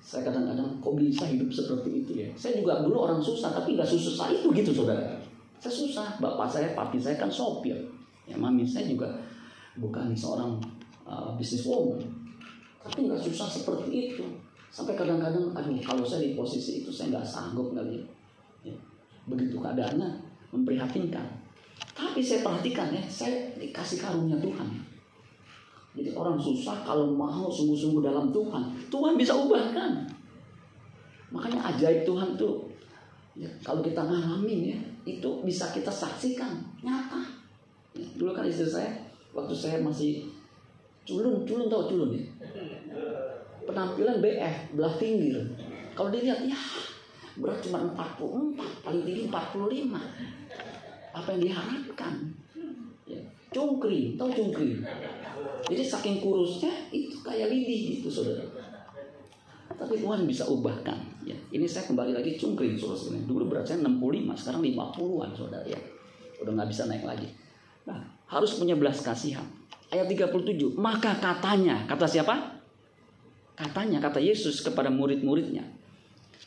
saya 0.06 0.22
kadang-kadang 0.22 0.78
kok 0.78 0.94
bisa 1.02 1.26
hidup 1.26 1.50
seperti 1.50 2.06
itu 2.06 2.12
ya. 2.14 2.30
Saya 2.38 2.62
juga 2.62 2.86
dulu 2.86 3.10
orang 3.10 3.18
susah 3.18 3.58
tapi 3.58 3.74
nggak 3.74 3.90
susah 3.90 4.30
itu 4.30 4.54
gitu 4.54 4.70
saudara. 4.70 5.18
Saya 5.58 5.74
susah. 5.74 6.08
Bapak 6.22 6.46
saya, 6.46 6.78
papi 6.78 7.02
saya 7.02 7.18
kan 7.18 7.26
sopir. 7.26 7.74
Ya 8.30 8.38
mami 8.38 8.62
saya 8.62 8.86
juga 8.86 9.10
bukan 9.82 10.14
seorang 10.14 10.62
uh, 11.10 11.34
woman. 11.66 12.06
Tapi 12.86 13.10
nggak 13.10 13.18
susah 13.18 13.50
seperti 13.50 14.14
itu. 14.14 14.26
Sampai 14.70 14.94
kadang-kadang, 14.94 15.50
aduh 15.58 15.74
kalau 15.82 16.06
saya 16.06 16.22
di 16.22 16.38
posisi 16.38 16.86
itu 16.86 16.94
saya 16.94 17.18
nggak 17.18 17.26
sanggup 17.26 17.74
kali. 17.74 18.06
Ya. 18.62 18.78
Begitu 19.26 19.58
keadaannya 19.58 20.22
memprihatinkan. 20.54 21.26
Tapi 21.98 22.22
saya 22.22 22.46
perhatikan 22.46 22.94
ya, 22.94 23.02
saya 23.10 23.58
dikasih 23.58 24.06
karunia 24.06 24.38
Tuhan. 24.38 24.95
Jadi 25.96 26.12
orang 26.12 26.36
susah 26.36 26.84
kalau 26.84 27.16
mau 27.16 27.48
sungguh-sungguh 27.48 28.04
dalam 28.04 28.28
Tuhan, 28.36 28.64
Tuhan 28.92 29.16
bisa 29.16 29.32
ubahkan. 29.32 30.04
Makanya 31.32 31.72
ajaib 31.72 32.04
Tuhan 32.04 32.36
tuh, 32.36 32.68
ya, 33.32 33.48
kalau 33.64 33.80
kita 33.80 34.04
ngalamin 34.04 34.76
ya, 34.76 34.80
itu 35.08 35.30
bisa 35.48 35.72
kita 35.72 35.88
saksikan 35.88 36.52
nyata. 36.84 37.24
Ya, 37.96 38.04
dulu 38.20 38.36
kan 38.36 38.44
istri 38.44 38.68
saya, 38.68 38.92
waktu 39.32 39.56
saya 39.56 39.80
masih 39.80 40.28
culun, 41.08 41.48
culun 41.48 41.72
tau 41.72 41.88
culun 41.88 42.12
ya, 42.12 42.24
penampilan 43.64 44.20
BF 44.20 44.76
belah 44.76 44.96
pinggir. 45.00 45.40
Kalau 45.96 46.12
dilihat 46.12 46.44
ya 46.44 46.60
berat 47.36 47.60
cuma 47.60 47.84
44 47.96 48.84
paling 48.84 49.04
tinggi 49.04 49.28
45 49.28 49.92
apa 51.16 51.28
yang 51.36 51.42
diharapkan? 51.44 52.14
Ya, 53.08 53.20
cungkring 53.54 54.20
tahu 54.20 54.32
cungkring 54.34 54.84
jadi 55.66 55.84
saking 55.84 56.22
kurusnya 56.22 56.72
itu 56.94 57.20
kayak 57.26 57.50
lidi 57.50 58.00
gitu 58.00 58.08
saudara. 58.10 58.46
Tapi 59.76 60.00
Tuhan 60.00 60.24
bisa 60.30 60.46
ubahkan 60.48 60.96
ya. 61.26 61.36
Ini 61.52 61.66
saya 61.66 61.90
kembali 61.90 62.14
lagi 62.16 62.38
cungkring 62.38 62.78
saudara 62.78 63.18
dulu 63.26 63.50
berat 63.50 63.66
saya 63.66 63.82
65 63.82 64.38
sekarang 64.38 64.62
50-an 64.62 65.32
saudara 65.34 65.66
ya. 65.66 65.80
Udah 66.40 66.52
nggak 66.54 66.70
bisa 66.70 66.86
naik 66.86 67.04
lagi. 67.04 67.28
Nah 67.90 68.00
harus 68.30 68.58
punya 68.58 68.78
belas 68.78 69.02
kasihan. 69.02 69.46
Ayat 69.90 70.10
37 70.10 70.78
maka 70.78 71.18
katanya 71.18 71.86
kata 71.90 72.06
siapa? 72.06 72.56
Katanya, 73.56 74.04
kata 74.04 74.20
Yesus 74.20 74.60
kepada 74.60 74.92
murid-muridnya, 74.92 75.64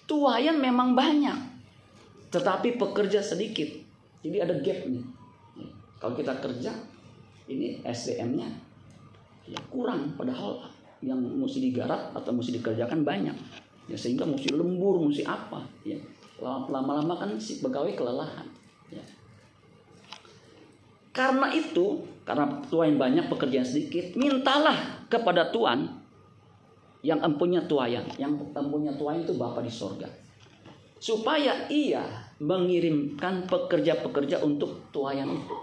tuayan 0.05 0.61
memang 0.61 0.93
banyak, 0.93 1.41
tetapi 2.29 2.77
pekerja 2.77 3.25
sedikit. 3.25 3.65
Jadi 4.21 4.37
ada 4.37 4.53
gap 4.61 4.85
nih. 4.85 5.01
Kalau 5.97 6.13
kita 6.13 6.37
kerja, 6.37 6.69
ini 7.49 7.81
SDM-nya 7.81 8.68
ya 9.49 9.61
kurang, 9.73 10.13
padahal 10.15 10.61
yang 11.01 11.17
mesti 11.17 11.63
digarap 11.63 12.13
atau 12.13 12.31
mesti 12.35 12.61
dikerjakan 12.61 13.03
banyak. 13.03 13.37
Ya 13.89 13.97
sehingga 13.97 14.29
mesti 14.29 14.53
lembur, 14.53 15.01
mesti 15.01 15.25
apa, 15.25 15.65
ya. 15.83 15.97
Lama-lama 16.45 17.17
kan 17.17 17.35
si 17.41 17.59
pegawai 17.59 17.97
kelelahan. 17.97 18.47
Ya. 18.93 19.03
Karena 21.11 21.51
itu, 21.51 22.05
karena 22.23 22.61
tuan 22.69 22.95
banyak 22.95 23.27
pekerjaan 23.27 23.67
sedikit, 23.67 24.15
mintalah 24.15 25.03
kepada 25.11 25.51
Tuhan 25.51 25.99
yang 27.03 27.19
empunya 27.25 27.65
tuayan, 27.65 28.07
yang 28.21 28.39
empunya 28.55 28.93
tuayan 28.95 29.25
itu 29.25 29.35
Bapa 29.35 29.65
di 29.65 29.73
sorga. 29.73 30.07
Supaya 30.99 31.67
ia 31.71 32.03
mengirimkan 32.43 33.47
pekerja-pekerja 33.47 34.43
untuk 34.43 34.91
tuayan 34.95 35.31
itu. 35.31 35.57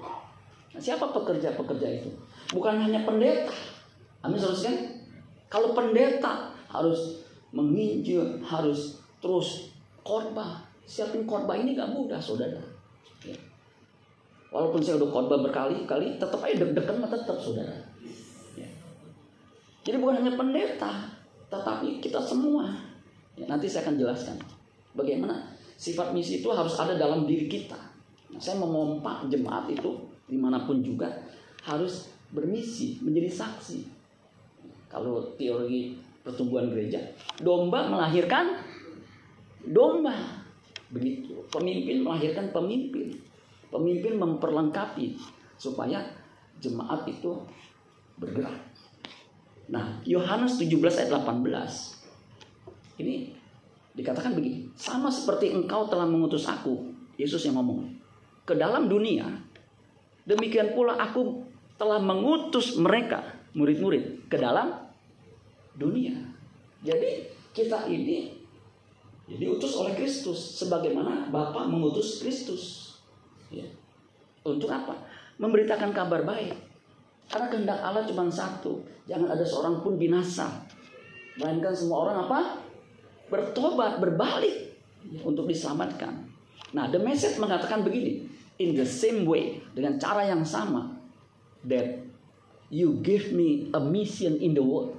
Nah, 0.75 0.82
siapa 0.82 1.08
pekerja-pekerja 1.12 1.88
itu? 2.04 2.12
Bukan 2.51 2.75
hanya 2.80 3.04
pendeta. 3.08 3.75
Amin 4.25 4.38
saudara? 4.41 4.74
Kalau 5.48 5.77
pendeta 5.77 6.51
harus 6.67 7.22
menginjil, 7.53 8.41
harus 8.41 9.00
terus 9.22 9.72
khotbah. 10.01 10.65
Siapin 10.86 11.25
khotbah 11.25 11.55
ini 11.58 11.74
gak 11.77 11.94
mudah, 11.94 12.20
saudara. 12.20 12.62
Ya. 13.25 13.38
Walaupun 14.50 14.82
saya 14.84 15.01
udah 15.01 15.10
khotbah 15.10 15.39
berkali-kali, 15.46 16.17
tetap 16.17 16.41
aja 16.41 16.62
deg-degan, 16.62 17.05
tetap 17.05 17.38
saudara. 17.38 17.74
Ya. 18.58 18.70
Jadi 19.86 19.96
bukan 20.01 20.22
hanya 20.22 20.34
pendeta, 20.34 21.10
tetapi 21.50 22.01
kita 22.01 22.20
semua. 22.22 22.70
Ya, 23.36 23.46
nanti 23.48 23.67
saya 23.67 23.88
akan 23.88 24.00
jelaskan 24.00 24.38
bagaimana 24.96 25.51
sifat 25.75 26.15
misi 26.15 26.39
itu 26.39 26.48
harus 26.55 26.72
ada 26.79 26.96
dalam 26.96 27.27
diri 27.27 27.51
kita. 27.51 27.75
Nah, 28.32 28.39
saya 28.39 28.58
memompa 28.63 29.27
jemaat 29.27 29.67
itu 29.67 29.91
di 30.25 30.39
mana 30.39 30.63
pun 30.63 30.79
juga 30.79 31.12
harus 31.62 32.10
bermisi 32.32 32.98
menjadi 33.03 33.29
saksi. 33.29 33.95
Kalau 34.96 35.36
teori 35.36 36.00
pertumbuhan 36.24 36.72
gereja, 36.72 37.04
domba 37.44 37.92
melahirkan 37.92 38.64
domba. 39.68 40.16
Begitu. 40.88 41.36
Pemimpin 41.52 42.00
melahirkan 42.00 42.56
pemimpin. 42.56 43.12
Pemimpin 43.68 44.16
memperlengkapi 44.16 45.20
supaya 45.60 46.00
jemaat 46.64 47.04
itu 47.12 47.44
bergerak. 48.16 48.56
Nah, 49.68 50.00
Yohanes 50.08 50.56
17 50.56 50.80
ayat 50.96 51.12
18. 51.12 53.04
Ini 53.04 53.36
dikatakan 53.92 54.32
begini, 54.32 54.72
sama 54.80 55.12
seperti 55.12 55.52
engkau 55.52 55.92
telah 55.92 56.08
mengutus 56.08 56.48
aku, 56.48 56.96
Yesus 57.20 57.44
yang 57.44 57.60
ngomong, 57.60 57.84
ke 58.48 58.56
dalam 58.56 58.88
dunia, 58.88 59.28
demikian 60.24 60.72
pula 60.72 60.96
aku 60.96 61.44
telah 61.75 62.00
mengutus 62.00 62.80
mereka, 62.80 63.24
murid-murid, 63.52 64.32
ke 64.32 64.40
dalam 64.40 64.85
dunia. 65.75 66.15
Jadi 66.82 67.29
kita 67.55 67.88
ini 67.88 68.36
diutus 69.25 69.74
oleh 69.79 69.96
Kristus 69.96 70.60
sebagaimana 70.62 71.29
Bapa 71.29 71.65
mengutus 71.67 72.22
Kristus. 72.22 72.96
Ya. 73.50 73.65
Untuk 74.46 74.70
apa? 74.70 74.96
Memberitakan 75.41 75.91
kabar 75.91 76.22
baik. 76.24 76.53
Karena 77.25 77.50
kehendak 77.50 77.82
Allah 77.82 78.05
cuma 78.05 78.29
satu, 78.29 78.86
Jangan 79.05 79.38
ada 79.38 79.46
seorang 79.46 79.86
pun 79.86 80.01
binasa. 80.01 80.50
Melainkan 81.38 81.74
semua 81.77 82.10
orang 82.10 82.17
apa? 82.25 82.39
Bertobat, 83.29 84.01
berbalik 84.01 84.82
untuk 85.22 85.46
diselamatkan. 85.46 86.25
Nah, 86.74 86.89
the 86.89 86.98
message 86.98 87.38
mengatakan 87.38 87.86
begini, 87.86 88.25
in 88.58 88.74
the 88.74 88.86
same 88.86 89.29
way, 89.29 89.62
dengan 89.77 90.01
cara 90.01 90.25
yang 90.25 90.41
sama, 90.41 90.98
that 91.70 92.01
you 92.74 92.98
give 93.05 93.29
me 93.29 93.70
a 93.77 93.82
mission 93.82 94.41
in 94.41 94.58
the 94.58 94.63
world. 94.65 94.98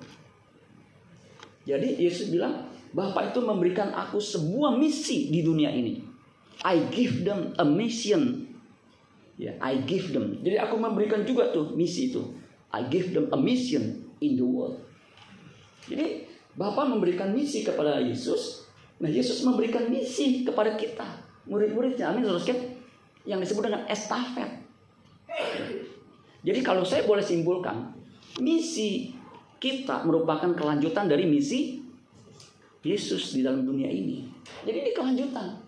Jadi 1.66 1.99
Yesus 1.99 2.30
bilang, 2.30 2.70
Bapak 2.94 3.35
itu 3.35 3.42
memberikan 3.42 3.90
aku 3.92 4.23
sebuah 4.23 4.78
misi 4.78 5.28
di 5.28 5.42
dunia 5.42 5.68
ini. 5.75 5.99
I 6.64 6.88
give 6.88 7.26
them 7.26 7.52
a 7.58 7.66
mission. 7.66 8.49
Yeah, 9.37 9.61
I 9.61 9.85
give 9.85 10.16
them. 10.16 10.40
Jadi 10.40 10.56
aku 10.56 10.80
memberikan 10.80 11.26
juga 11.26 11.52
tuh 11.52 11.76
misi 11.76 12.08
itu. 12.08 12.25
I 12.73 12.88
give 12.88 13.12
them 13.12 13.28
a 13.35 13.37
mission 13.37 14.08
in 14.25 14.40
the 14.40 14.46
world. 14.46 14.80
Jadi 15.90 16.25
Bapak 16.56 16.88
memberikan 16.88 17.37
misi 17.37 17.61
kepada 17.61 18.00
Yesus. 18.00 18.64
Nah 18.96 19.12
Yesus 19.12 19.44
memberikan 19.44 19.92
misi 19.92 20.40
kepada 20.40 20.73
kita. 20.73 21.04
Murid-muridnya. 21.44 22.16
Amin. 22.16 22.25
Kan? 22.25 22.58
Yang 23.28 23.52
disebut 23.52 23.68
dengan 23.68 23.85
estafet. 23.92 24.64
Jadi 26.40 26.61
kalau 26.64 26.87
saya 26.87 27.04
boleh 27.04 27.20
simpulkan. 27.20 27.92
Misi 28.40 29.12
kita 29.56 30.04
merupakan 30.04 30.52
kelanjutan 30.52 31.08
dari 31.08 31.25
misi 31.25 31.80
Yesus 32.86 33.34
di 33.34 33.42
dalam 33.42 33.66
dunia 33.66 33.90
ini. 33.90 34.28
Jadi 34.62 34.76
ini 34.86 34.90
kelanjutan. 34.94 35.58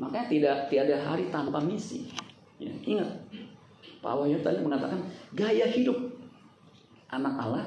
Makanya 0.00 0.26
tidak 0.28 0.56
tiada 0.68 0.96
hari 0.96 1.28
tanpa 1.28 1.60
misi. 1.60 2.08
Ya, 2.60 2.72
ingat, 2.84 3.08
Pak 4.04 4.12
Wahyu 4.16 4.40
tadi 4.44 4.60
mengatakan 4.60 5.00
gaya 5.32 5.64
hidup 5.64 5.96
anak 7.08 7.36
Allah, 7.36 7.64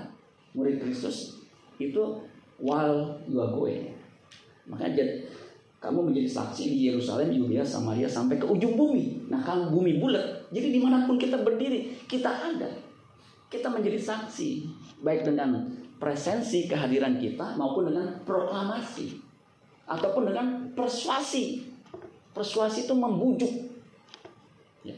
murid 0.54 0.82
Kristus 0.82 1.42
itu 1.82 2.04
you 2.62 2.70
are 2.74 3.52
going. 3.54 3.94
Makanya 4.70 4.94
jadi, 4.98 5.14
kamu 5.82 6.14
menjadi 6.14 6.30
saksi 6.30 6.64
di 6.70 6.78
Yerusalem, 6.88 7.34
Yudea, 7.34 7.66
Samaria 7.66 8.08
sampai 8.08 8.40
ke 8.40 8.48
ujung 8.48 8.78
bumi. 8.78 9.28
Nah 9.28 9.42
kalau 9.44 9.74
bumi 9.74 10.00
bulat, 10.00 10.48
jadi 10.54 10.72
di 10.72 10.80
mana 10.80 11.04
pun 11.04 11.20
kita 11.20 11.42
berdiri, 11.42 11.98
kita 12.08 12.30
ada. 12.30 12.70
Kita 13.54 13.70
menjadi 13.70 14.02
saksi, 14.02 14.66
baik 15.06 15.30
dengan 15.30 15.70
presensi 16.02 16.66
kehadiran 16.66 17.22
kita 17.22 17.54
maupun 17.54 17.94
dengan 17.94 18.18
proklamasi. 18.26 19.22
ataupun 19.84 20.32
dengan 20.32 20.72
persuasi. 20.72 21.60
Persuasi 22.34 22.90
itu 22.90 22.96
membujuk. 22.98 23.52
Ya. 24.82 24.96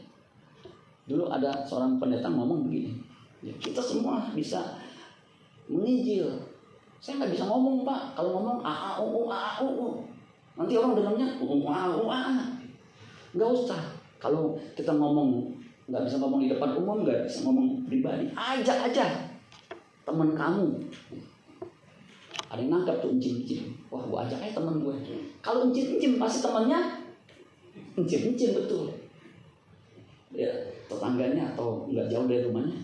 Dulu 1.04 1.28
ada 1.28 1.66
seorang 1.68 2.00
pendeta 2.00 2.32
ngomong 2.32 2.70
begini, 2.70 2.96
ya, 3.44 3.52
kita 3.60 3.82
semua 3.82 4.32
bisa 4.32 4.78
menginjil. 5.68 6.32
Saya 6.96 7.20
nggak 7.20 7.36
bisa 7.36 7.44
ngomong 7.44 7.84
pak, 7.84 8.16
kalau 8.16 8.40
ngomong 8.40 8.58
a 8.64 8.72
a 8.72 8.90
u 9.02 9.06
u 9.10 9.22
a 9.28 9.36
a 9.36 9.50
u 9.60 9.68
u. 9.68 9.88
Nanti 10.56 10.72
orang 10.80 10.96
dengarnya 10.96 11.28
u 11.44 11.68
a 11.68 11.80
u 11.92 12.04
a. 12.08 12.22
Nggak 13.36 13.50
usah. 13.52 13.82
Kalau 14.16 14.56
kita 14.72 14.96
ngomong 14.96 15.52
nggak 15.86 16.02
bisa 16.02 16.16
ngomong 16.18 16.40
di 16.42 16.48
depan 16.50 16.70
umum, 16.74 17.06
nggak 17.06 17.30
bisa 17.30 17.46
ngomong 17.46 17.86
pribadi, 17.86 18.26
ajak 18.34 18.90
aja 18.90 19.06
teman 20.06 20.34
kamu. 20.34 20.66
Ada 22.46 22.62
yang 22.62 22.70
nangkap 22.70 23.02
tuh 23.02 23.10
encim-encim. 23.10 23.74
Wah, 23.90 24.06
gua 24.06 24.22
ajak 24.22 24.38
aja 24.38 24.54
teman 24.54 24.78
gue. 24.78 24.94
Kalau 25.42 25.66
encim-encim 25.66 26.14
pasti 26.14 26.46
temannya 26.46 26.78
encim-encim 27.98 28.54
betul. 28.54 28.86
Ya, 30.30 30.46
tetangganya 30.86 31.50
atau 31.54 31.90
nggak 31.90 32.06
jauh 32.06 32.30
dari 32.30 32.46
rumahnya. 32.46 32.78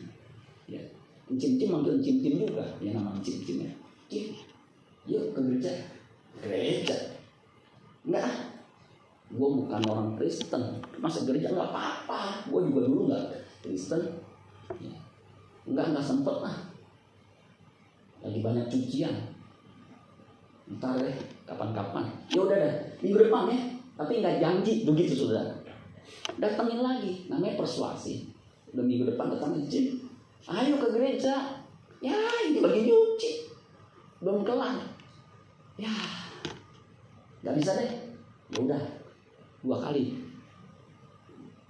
Ya, 0.67 0.83
encim-encim 1.31 1.71
manggil 1.71 2.03
encim-encim 2.03 2.43
juga. 2.43 2.67
Ya 2.83 2.91
nama 2.99 3.15
encim-encim 3.15 3.63
ya. 3.63 3.73
Cim, 4.11 4.35
yuk 5.07 5.31
ke 5.31 5.41
gereja. 5.41 5.73
Gereja. 6.43 6.97
Enggak. 8.03 8.52
Gue 9.33 9.49
bukan 9.65 9.81
orang 9.89 10.09
Kristen. 10.21 10.61
Masa 11.01 11.25
gereja 11.25 11.49
nggak 11.53 11.73
apa-apa. 11.73 12.45
Gue 12.53 12.69
juga 12.69 12.85
dulu 12.85 13.09
nggak 13.09 13.27
Kristen. 13.65 14.03
Ya. 14.77 14.97
Enggak, 15.65 15.97
nggak 15.97 16.05
sempet 16.05 16.37
lah. 16.43 16.57
Lagi 18.21 18.39
banyak 18.45 18.67
cucian. 18.69 19.17
Ntar 20.79 21.01
deh, 21.01 21.17
kapan-kapan. 21.49 22.07
Ya 22.31 22.45
udah 22.45 22.57
deh, 22.57 22.75
minggu 23.01 23.29
depan 23.29 23.51
ya. 23.51 23.59
Tapi 23.97 24.21
nggak 24.21 24.37
janji 24.41 24.85
begitu 24.85 25.27
sudah. 25.27 25.43
Datangin 26.39 26.81
lagi, 26.81 27.27
namanya 27.29 27.57
persuasi. 27.61 28.29
Udah 28.73 28.85
minggu 28.85 29.05
depan 29.09 29.33
datangin 29.33 29.65
Cim. 29.69 29.87
Ayo 30.49 30.77
ke 30.81 30.89
gereja. 30.93 31.61
Ya, 32.03 32.19
ini 32.47 32.59
lagi 32.59 32.83
nyuci. 32.83 33.31
Belum 34.19 34.43
kelar. 34.43 34.75
Ya, 35.79 35.93
nggak 37.43 37.57
bisa 37.59 37.71
deh. 37.79 37.91
Ya 38.53 38.59
udah, 38.69 38.83
dua 39.63 39.79
kali. 39.79 40.19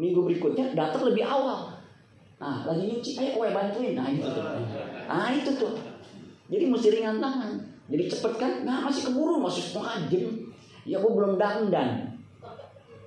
Minggu 0.00 0.20
berikutnya 0.24 0.72
datang 0.72 1.06
lebih 1.12 1.22
awal. 1.22 1.70
Nah, 2.42 2.66
lagi 2.66 2.90
nyuci, 2.90 3.22
ayo 3.22 3.38
gue 3.38 3.48
bantuin. 3.54 3.94
Nah, 3.94 4.10
itu 4.10 4.26
tuh. 4.26 4.44
Nah, 5.06 5.30
itu 5.30 5.50
tuh. 5.54 5.72
Jadi 6.50 6.64
mesti 6.66 6.88
ringan 6.90 7.22
tangan. 7.22 7.54
Jadi 7.86 8.02
cepet 8.10 8.32
kan? 8.34 8.52
Nah, 8.66 8.82
masih 8.82 9.12
keburu, 9.12 9.38
masih 9.38 9.62
setengah 9.62 10.10
jam. 10.10 10.26
Ya, 10.82 10.98
gue 10.98 11.12
belum 11.12 11.38
dandan. 11.38 12.18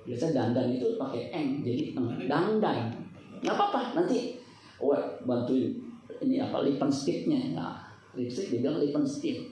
Biasa 0.06 0.32
dandan 0.32 0.70
itu 0.70 0.94
pakai 0.94 1.34
eng, 1.34 1.66
jadi 1.66 1.92
dandan. 2.30 2.94
Nggak 3.42 3.54
apa-apa, 3.58 3.98
nanti 3.98 4.38
gue 4.78 4.98
bantuin 5.26 5.74
ini 6.22 6.40
apa 6.40 6.62
lipan 6.62 6.88
sticknya. 6.88 7.52
Nah, 7.52 7.82
lipstick 8.14 8.54
dibilang 8.54 8.80
lipan 8.80 9.04
stick. 9.04 9.50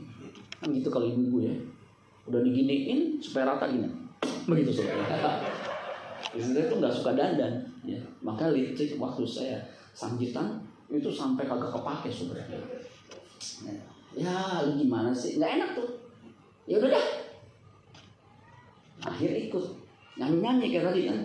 Kan 0.62 0.72
gitu 0.72 0.88
kalau 0.88 1.10
ibu-ibu 1.10 1.44
ya. 1.44 1.54
Udah 2.24 2.40
diginiin 2.40 3.20
supaya 3.20 3.52
rata 3.52 3.68
gini. 3.68 4.03
Begitu 4.44 4.70
saudara. 4.70 5.40
Istri 6.34 6.66
itu 6.66 6.74
nggak 6.76 6.94
suka 6.94 7.14
dandan, 7.14 7.62
ya. 7.86 8.00
Maka 8.20 8.50
lipstick 8.50 8.98
waktu 8.98 9.22
saya 9.22 9.56
samjitan 9.94 10.60
itu 10.90 11.08
sampai 11.08 11.46
kagak 11.46 11.70
kepake 11.72 12.10
saudara. 12.10 12.42
Ya, 14.14 14.62
lu 14.66 14.78
gimana 14.78 15.14
sih? 15.14 15.38
Nggak 15.38 15.52
enak 15.58 15.70
tuh. 15.78 15.88
Ya 16.66 16.80
udah 16.80 16.90
dah. 16.90 17.06
Akhir 19.04 19.30
ikut 19.48 19.64
nyanyi-nyanyi 20.16 20.66
kayak 20.72 20.86
tadi 20.90 21.00
kan. 21.10 21.18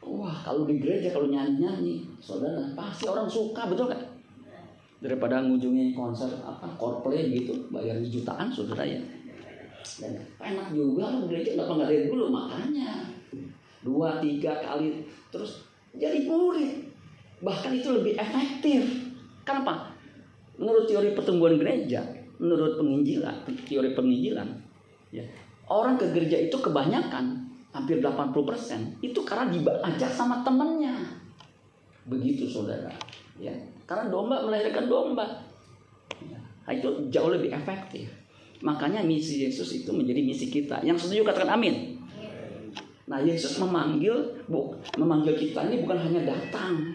Wah, 0.00 0.36
kalau 0.42 0.64
di 0.64 0.80
gereja 0.80 1.12
kalau 1.12 1.28
nyanyi-nyanyi, 1.28 2.08
saudara 2.18 2.72
pasti 2.72 3.04
orang 3.04 3.28
suka, 3.28 3.68
betul 3.68 3.92
kan? 3.92 4.00
Daripada 5.00 5.40
ngunjungi 5.44 5.96
konser 5.96 6.28
apa 6.44 6.68
Coldplay 6.76 7.32
gitu, 7.32 7.68
bayar 7.72 8.00
jutaan 8.04 8.52
saudara 8.52 8.84
ya. 8.84 9.00
Dan 10.00 10.20
enak 10.40 10.72
juga 10.72 11.12
lo 11.12 11.26
gereja 11.28 11.56
nggak 11.56 11.66
nggak 11.68 11.88
dari 11.88 12.04
dulu? 12.08 12.24
Makanya. 12.28 12.90
Dua 13.80 14.20
tiga 14.20 14.60
kali 14.60 15.04
terus 15.32 15.64
jadi 15.96 16.28
murid 16.28 16.92
bahkan 17.40 17.72
itu 17.72 17.88
lebih 17.90 18.16
efektif. 18.20 18.84
Kenapa? 19.44 19.88
Menurut 20.60 20.84
teori 20.84 21.16
pertumbuhan 21.16 21.56
gereja 21.56 22.20
menurut 22.40 22.80
penginjilan 22.80 23.44
teori 23.68 23.92
penginjilan 23.92 24.48
ya 25.12 25.20
orang 25.68 26.00
ke 26.00 26.08
gereja 26.16 26.40
itu 26.40 26.56
kebanyakan 26.56 27.44
hampir 27.70 28.00
80% 28.00 29.04
itu 29.04 29.20
karena 29.22 29.46
diajak 29.52 30.10
sama 30.10 30.42
temennya. 30.42 30.96
Begitu 32.08 32.48
saudara 32.48 32.90
ya. 33.38 33.52
Karena 33.84 34.08
domba 34.10 34.42
melahirkan 34.42 34.88
domba. 34.88 35.26
Ya, 36.20 36.38
itu 36.74 37.10
jauh 37.10 37.30
lebih 37.30 37.54
efektif 37.54 38.19
makanya 38.60 39.00
misi 39.00 39.44
Yesus 39.44 39.72
itu 39.72 39.90
menjadi 39.92 40.20
misi 40.20 40.52
kita 40.52 40.84
yang 40.84 40.96
setuju 40.96 41.24
katakan 41.24 41.56
amin 41.56 42.00
Nah, 43.10 43.18
Yesus 43.18 43.58
memanggil 43.58 44.38
bu, 44.46 44.70
memanggil 44.94 45.34
kita 45.34 45.66
ini 45.66 45.82
bukan 45.82 45.98
hanya 45.98 46.30
datang. 46.30 46.94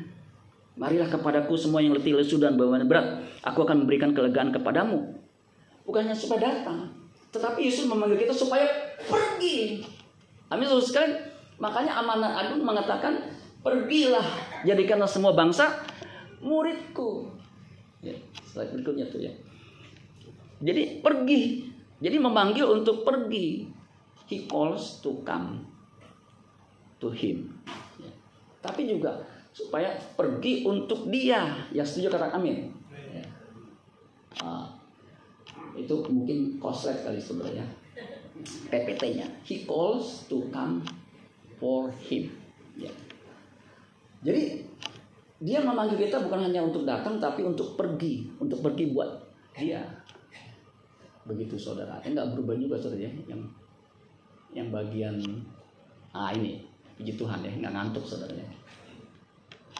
Marilah 0.79 1.11
kepadaku 1.11 1.59
semua 1.59 1.83
yang 1.83 1.91
letih 1.91 2.15
lesu 2.15 2.39
dan 2.39 2.55
beban 2.55 2.87
berat, 2.87 3.19
aku 3.43 3.67
akan 3.67 3.83
memberikan 3.83 4.15
kelegaan 4.15 4.55
kepadamu. 4.55 5.11
Bukannya 5.83 6.15
supaya 6.15 6.51
datang, 6.51 6.87
tetapi 7.35 7.67
Yesus 7.67 7.83
memanggil 7.91 8.15
kita 8.23 8.31
supaya 8.31 8.63
pergi. 9.11 9.83
Amin, 10.47 10.67
sekalian. 10.71 11.19
Makanya 11.59 11.99
amanah 11.99 12.31
agung 12.47 12.63
mengatakan, 12.63 13.19
pergilah, 13.59 14.23
jadikanlah 14.63 15.07
semua 15.07 15.35
bangsa 15.35 15.83
muridku. 16.39 17.27
Ya, 17.99 18.15
slide 18.47 18.71
berikutnya 18.71 19.07
tuh 19.11 19.19
ya. 19.19 19.31
Jadi 20.63 21.03
pergi, 21.03 21.67
jadi 21.99 22.17
memanggil 22.19 22.67
untuk 22.67 23.07
pergi. 23.07 23.67
He 24.25 24.49
calls 24.49 25.05
to 25.05 25.21
come 25.21 25.61
to 26.97 27.13
him. 27.13 27.61
Ya. 28.01 28.09
Tapi 28.65 28.89
juga 28.89 29.21
supaya 29.53 29.93
pergi 30.17 30.65
untuk 30.65 31.07
dia. 31.13 31.69
Yang 31.69 31.87
setuju 31.93 32.17
kata 32.17 32.33
amin. 32.33 32.73
Ya. 33.13 33.25
Uh, 34.41 34.65
itu 35.77 35.93
mungkin 36.09 36.57
koslet 36.57 37.05
kali 37.05 37.21
sebenarnya. 37.21 37.63
PPT-nya. 38.67 39.29
He 39.45 39.63
calls 39.63 40.25
to 40.27 40.49
come 40.49 40.81
for 41.61 41.93
him. 42.09 42.33
Ya. 42.75 42.91
Jadi 44.25 44.65
dia 45.37 45.61
memanggil 45.61 46.09
kita 46.09 46.25
bukan 46.25 46.49
hanya 46.49 46.65
untuk 46.65 46.83
datang 46.83 47.21
tapi 47.21 47.45
untuk 47.45 47.77
pergi, 47.77 48.25
untuk 48.41 48.65
pergi 48.65 48.89
buat 48.89 49.21
dia. 49.53 49.85
Begitu 51.25 51.57
saudara. 51.57 51.97
Enggak 52.05 52.33
berubah 52.33 52.55
juga 52.57 52.77
saudara 52.77 53.05
ya 53.05 53.11
yang 53.25 53.41
yang 54.55 54.67
bagian 54.71 55.19
ah 56.15 56.31
ini 56.31 56.63
Puji 56.95 57.19
Tuhan 57.19 57.43
ya, 57.43 57.51
nggak 57.51 57.73
ngantuk 57.75 58.07
saudaranya. 58.07 58.47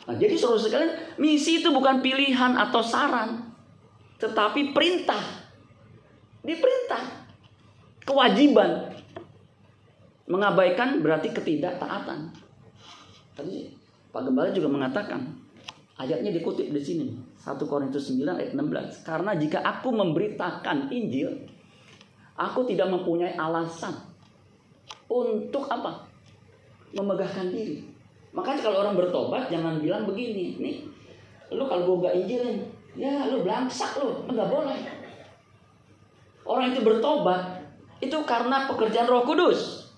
Nah, 0.05 0.15
jadi 0.19 0.36
saudara 0.36 0.62
sekalian, 0.67 0.93
misi 1.15 1.63
itu 1.63 1.71
bukan 1.71 2.03
pilihan 2.03 2.60
atau 2.60 2.84
saran, 2.84 3.55
tetapi 4.19 4.75
perintah. 4.75 5.23
Diperintah. 6.43 7.25
Kewajiban. 8.05 8.93
Mengabaikan 10.29 11.01
berarti 11.01 11.34
ketidaktaatan. 11.34 12.29
Tadi 13.34 13.71
Pak 14.12 14.21
Gembala 14.29 14.51
juga 14.53 14.69
mengatakan, 14.69 15.25
ayatnya 15.97 16.36
dikutip 16.36 16.69
di 16.69 16.81
sini. 16.84 17.05
1 17.45 17.62
Korintus 17.69 18.10
9 18.10 18.25
ayat 18.25 18.51
16. 18.58 19.05
Karena 19.05 19.38
jika 19.38 19.62
aku 19.62 19.93
memberitakan 19.93 20.89
Injil, 20.89 21.45
aku 22.34 22.65
tidak 22.65 22.89
mempunyai 22.89 23.38
alasan 23.38 23.93
untuk 25.05 25.69
apa? 25.69 26.10
memegahkan 26.95 27.51
diri. 27.51 27.84
Makanya 28.31 28.63
kalau 28.63 28.88
orang 28.88 28.95
bertobat 28.95 29.51
jangan 29.51 29.84
bilang 29.84 30.08
begini, 30.08 30.55
nih, 30.55 30.88
lu 31.51 31.67
kalau 31.67 31.91
gue 31.91 32.08
gak 32.08 32.15
injilin, 32.23 32.63
ya 32.95 33.27
lu 33.27 33.43
belangsak 33.43 33.99
lu, 33.99 34.23
nggak 34.31 34.47
boleh. 34.47 34.79
Orang 36.47 36.71
itu 36.71 36.79
bertobat 36.79 37.67
itu 37.99 38.15
karena 38.23 38.63
pekerjaan 38.71 39.12
Roh 39.12 39.27
Kudus. 39.27 39.91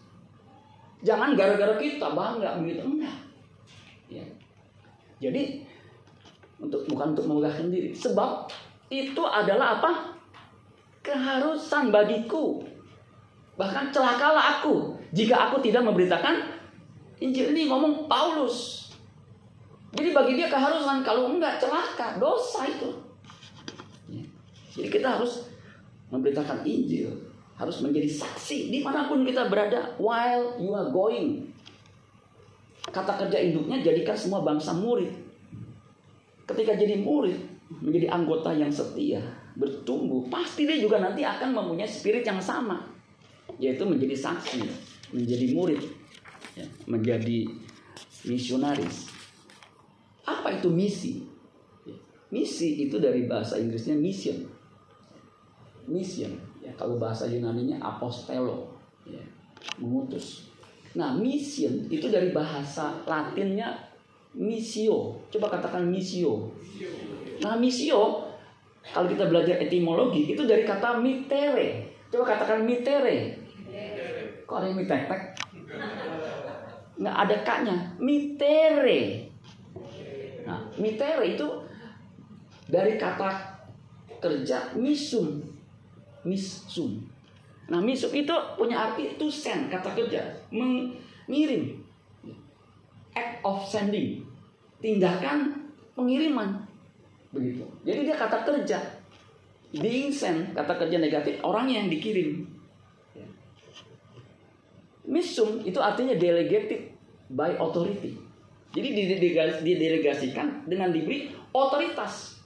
Jangan 1.05 1.37
gara-gara 1.37 1.77
kita 1.77 2.17
bangga 2.17 2.57
begitu 2.57 2.81
enggak. 2.81 3.17
Ya. 4.09 4.25
Jadi 5.21 5.66
untuk 6.57 6.85
bukan 6.89 7.13
untuk 7.13 7.25
memegahkan 7.29 7.69
diri, 7.69 7.93
sebab 7.93 8.49
itu 8.89 9.23
adalah 9.23 9.77
apa? 9.77 9.91
Keharusan 11.05 11.93
bagiku. 11.93 12.63
Bahkan 13.57 13.89
celakalah 13.89 14.59
aku 14.59 14.97
jika 15.15 15.49
aku 15.49 15.63
tidak 15.63 15.85
memberitakan 15.87 16.57
Injil 17.17 17.49
ini 17.49 17.65
ngomong 17.65 18.05
Paulus. 18.05 18.89
Jadi 19.97 20.13
bagi 20.13 20.37
dia 20.37 20.45
keharusan 20.45 21.01
kalau 21.01 21.33
enggak 21.33 21.57
celaka, 21.57 22.21
dosa 22.21 22.69
itu. 22.69 22.89
Ya. 24.05 24.21
Jadi 24.77 24.87
kita 24.93 25.17
harus 25.17 25.49
memberitakan 26.13 26.61
Injil. 26.63 27.13
harus 27.57 27.81
menjadi 27.81 28.05
saksi 28.05 28.69
di 28.69 28.85
mana 28.85 29.09
pun 29.09 29.25
kita 29.25 29.49
berada 29.49 29.97
while 29.97 30.61
you 30.61 30.77
are 30.77 30.93
going. 30.93 31.49
Kata 32.85 33.17
kerja 33.17 33.41
induknya 33.41 33.81
jadikan 33.81 34.13
semua 34.13 34.45
bangsa 34.45 34.77
murid. 34.77 35.09
Ketika 36.47 36.79
jadi 36.79 37.03
murid, 37.03 37.35
menjadi 37.83 38.07
anggota 38.07 38.55
yang 38.55 38.71
setia, 38.71 39.19
bertumbuh, 39.59 40.23
pasti 40.31 40.63
dia 40.63 40.79
juga 40.79 41.03
nanti 41.03 41.27
akan 41.27 41.51
mempunyai 41.51 41.89
spirit 41.89 42.23
yang 42.23 42.39
sama, 42.39 42.87
yaitu 43.59 43.83
menjadi 43.83 44.15
saksi, 44.15 44.63
menjadi 45.11 45.51
murid, 45.51 45.81
ya, 46.55 46.63
menjadi 46.87 47.51
misionaris. 48.23 49.11
Apa 50.23 50.55
itu 50.55 50.71
misi? 50.71 51.27
Misi 52.27 52.87
itu 52.87 52.99
dari 52.99 53.23
bahasa 53.23 53.55
Inggrisnya 53.55 53.95
mission. 53.95 54.47
Mission, 55.87 56.35
ya 56.59 56.71
kalau 56.75 56.99
bahasa 56.99 57.27
Yunani-nya 57.27 57.79
apostelo, 57.79 58.75
ya, 59.07 59.23
mengutus. 59.79 60.51
Nah, 60.95 61.15
mission 61.15 61.87
itu 61.87 62.11
dari 62.11 62.35
bahasa 62.35 62.99
Latinnya 63.07 63.86
missio. 64.37 65.17
Coba 65.33 65.57
katakan 65.57 65.89
missio. 65.89 66.53
Nah, 67.41 67.57
missio 67.57 68.29
kalau 68.93 69.09
kita 69.09 69.27
belajar 69.27 69.57
etimologi 69.59 70.31
itu 70.31 70.45
dari 70.45 70.63
kata 70.63 71.01
mitere. 71.01 71.89
Coba 72.13 72.37
katakan 72.37 72.63
mitere. 72.63 73.35
Kok 74.47 74.55
ada 74.63 74.65
yang 74.71 74.79
mitetek? 74.79 75.21
Nggak 77.01 77.17
ada 77.27 77.35
kaknya. 77.43 77.77
Mitere. 77.99 79.27
Nah, 80.47 80.63
mitere 80.79 81.35
itu 81.35 81.47
dari 82.69 82.95
kata 82.95 83.59
kerja 84.23 84.71
misum. 84.79 85.43
Misum. 86.23 87.03
Nah, 87.67 87.83
misum 87.83 88.15
itu 88.15 88.31
punya 88.55 88.87
arti 88.87 89.19
to 89.19 89.27
send, 89.27 89.67
kata 89.67 89.91
kerja. 89.91 90.23
Mengirim. 90.47 91.86
Act 93.17 93.41
of 93.41 93.65
sending. 93.65 94.21
Tindakan 94.77 95.57
pengiriman. 95.97 96.61
Begitu. 97.33 97.65
Jadi 97.81 97.99
dia 98.05 98.13
kata 98.13 98.45
kerja. 98.45 98.77
Being 99.73 100.13
sent, 100.13 100.53
kata 100.53 100.77
kerja 100.77 101.01
negatif, 101.01 101.41
orangnya 101.41 101.81
yang 101.81 101.89
dikirim. 101.89 102.45
Misum 105.07 105.65
itu 105.65 105.81
artinya 105.81 106.13
delegated 106.13 106.93
by 107.33 107.57
authority. 107.57 108.15
Jadi 108.71 108.87
didelegasikan 109.63 110.69
dengan 110.69 110.93
diberi 110.93 111.31
otoritas. 111.51 112.37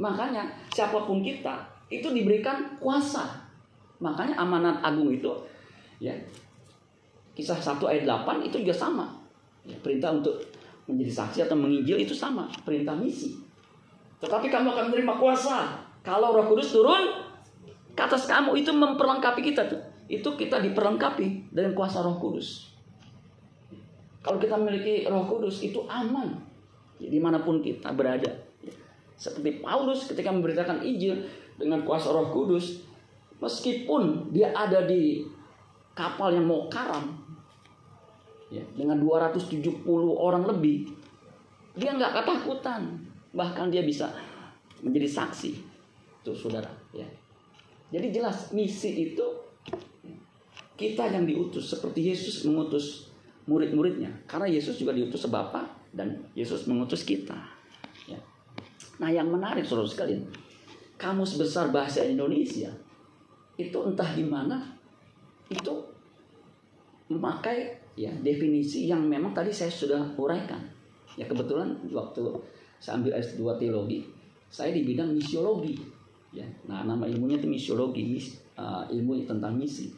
Makanya 0.00 0.50
siapa 0.72 1.04
pun 1.06 1.22
kita 1.22 1.68
itu 1.90 2.10
diberikan 2.10 2.78
kuasa. 2.82 3.44
Makanya 4.02 4.38
amanat 4.40 4.82
agung 4.82 5.10
itu 5.14 5.30
ya 6.02 6.14
kisah 7.34 7.58
1 7.58 7.78
ayat 7.86 8.04
8 8.06 8.46
itu 8.46 8.62
juga 8.62 8.74
sama. 8.74 9.23
Ya, 9.64 9.76
perintah 9.80 10.12
untuk 10.12 10.44
menjadi 10.84 11.24
saksi 11.24 11.48
atau 11.48 11.56
menginjil 11.56 11.96
itu 11.96 12.12
sama, 12.12 12.44
perintah 12.64 12.92
misi. 12.92 13.40
Tetapi 14.20 14.52
kamu 14.52 14.72
akan 14.76 14.84
menerima 14.92 15.14
kuasa 15.16 15.80
kalau 16.04 16.36
Roh 16.36 16.48
Kudus 16.52 16.72
turun 16.72 17.24
ke 17.96 18.00
atas 18.04 18.28
kamu 18.28 18.52
itu 18.60 18.72
memperlengkapi 18.72 19.40
kita 19.40 19.64
tuh 19.64 19.80
itu 20.04 20.28
kita 20.36 20.60
diperlengkapi 20.60 21.52
dengan 21.52 21.72
kuasa 21.72 22.04
Roh 22.04 22.20
Kudus. 22.20 22.72
Kalau 24.20 24.36
kita 24.36 24.56
memiliki 24.60 25.08
Roh 25.08 25.24
Kudus 25.24 25.64
itu 25.64 25.84
aman 25.88 26.36
di 27.00 27.20
mana 27.20 27.40
pun 27.40 27.60
kita 27.60 27.92
berada. 27.92 28.28
Seperti 29.16 29.64
Paulus 29.64 30.08
ketika 30.08 30.28
memberitakan 30.32 30.84
Injil 30.84 31.24
dengan 31.56 31.84
kuasa 31.84 32.12
Roh 32.12 32.28
Kudus, 32.32 32.84
meskipun 33.40 34.32
dia 34.34 34.52
ada 34.52 34.84
di 34.84 35.24
kapal 35.94 36.34
yang 36.34 36.48
mau 36.48 36.66
karam, 36.66 37.14
ya, 38.54 38.64
dengan 38.78 39.02
270 39.02 39.82
orang 40.14 40.46
lebih, 40.46 40.86
dia 41.74 41.90
nggak 41.90 42.22
ketakutan, 42.22 42.94
bahkan 43.34 43.66
dia 43.66 43.82
bisa 43.82 44.14
menjadi 44.78 45.10
saksi, 45.10 45.58
tuh 46.22 46.36
saudara. 46.36 46.70
Ya. 46.94 47.06
Jadi 47.90 48.14
jelas 48.14 48.54
misi 48.54 49.10
itu 49.10 49.26
kita 50.74 51.06
yang 51.06 51.26
diutus 51.26 51.70
seperti 51.70 52.10
Yesus 52.10 52.46
mengutus 52.46 53.10
murid-muridnya. 53.46 54.10
Karena 54.26 54.50
Yesus 54.50 54.78
juga 54.78 54.94
diutus 54.94 55.22
sebapa 55.26 55.66
dan 55.94 56.26
Yesus 56.34 56.66
mengutus 56.66 57.06
kita. 57.06 57.38
Ya. 58.10 58.18
Nah 58.98 59.10
yang 59.10 59.30
menarik 59.30 59.62
saudara 59.62 59.86
sekalian, 59.86 60.26
kamus 60.98 61.38
besar 61.38 61.70
bahasa 61.70 62.02
Indonesia 62.02 62.70
itu 63.54 63.78
entah 63.86 64.10
di 64.14 64.26
mana 64.26 64.74
itu 65.46 65.74
memakai 67.06 67.83
ya 67.94 68.10
definisi 68.22 68.90
yang 68.90 69.06
memang 69.06 69.30
tadi 69.34 69.54
saya 69.54 69.70
sudah 69.70 70.14
uraikan. 70.18 70.60
Ya 71.14 71.26
kebetulan 71.30 71.78
waktu 71.94 72.22
saya 72.82 72.98
ambil 73.00 73.14
S2 73.16 73.40
teologi, 73.56 74.02
saya 74.50 74.74
di 74.74 74.82
bidang 74.82 75.14
misiologi. 75.14 75.78
Ya, 76.34 76.42
nah 76.66 76.82
nama 76.82 77.06
ilmunya 77.06 77.38
itu 77.38 77.46
misiologi, 77.46 78.02
mis, 78.02 78.34
uh, 78.58 78.82
ilmu 78.90 79.22
tentang 79.22 79.54
misi. 79.54 79.94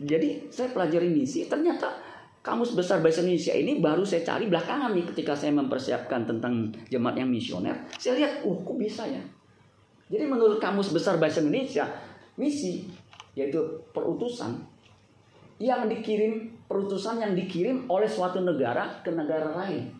Jadi 0.00 0.48
saya 0.48 0.72
pelajari 0.72 1.12
misi, 1.12 1.44
ternyata 1.44 1.92
kamus 2.40 2.72
besar 2.72 3.04
bahasa 3.04 3.20
Indonesia 3.20 3.52
ini 3.52 3.78
baru 3.78 4.02
saya 4.02 4.24
cari 4.24 4.48
belakangan 4.48 4.96
nih 4.96 5.04
ketika 5.12 5.36
saya 5.36 5.52
mempersiapkan 5.52 6.24
tentang 6.24 6.72
jemaat 6.88 7.20
yang 7.20 7.28
misioner. 7.28 7.76
Saya 8.00 8.18
lihat, 8.18 8.32
uh 8.48 8.56
kok 8.64 8.76
bisa 8.80 9.04
ya? 9.04 9.20
Jadi 10.08 10.24
menurut 10.24 10.56
kamus 10.56 10.88
besar 10.88 11.20
bahasa 11.20 11.44
Indonesia, 11.44 11.84
misi 12.40 12.88
yaitu 13.32 13.60
perutusan 13.96 14.60
yang 15.56 15.88
dikirim 15.88 16.52
perutusan 16.72 17.20
yang 17.20 17.36
dikirim 17.36 17.84
oleh 17.92 18.08
suatu 18.08 18.40
negara 18.40 19.04
ke 19.04 19.12
negara 19.12 19.52
lain. 19.52 19.92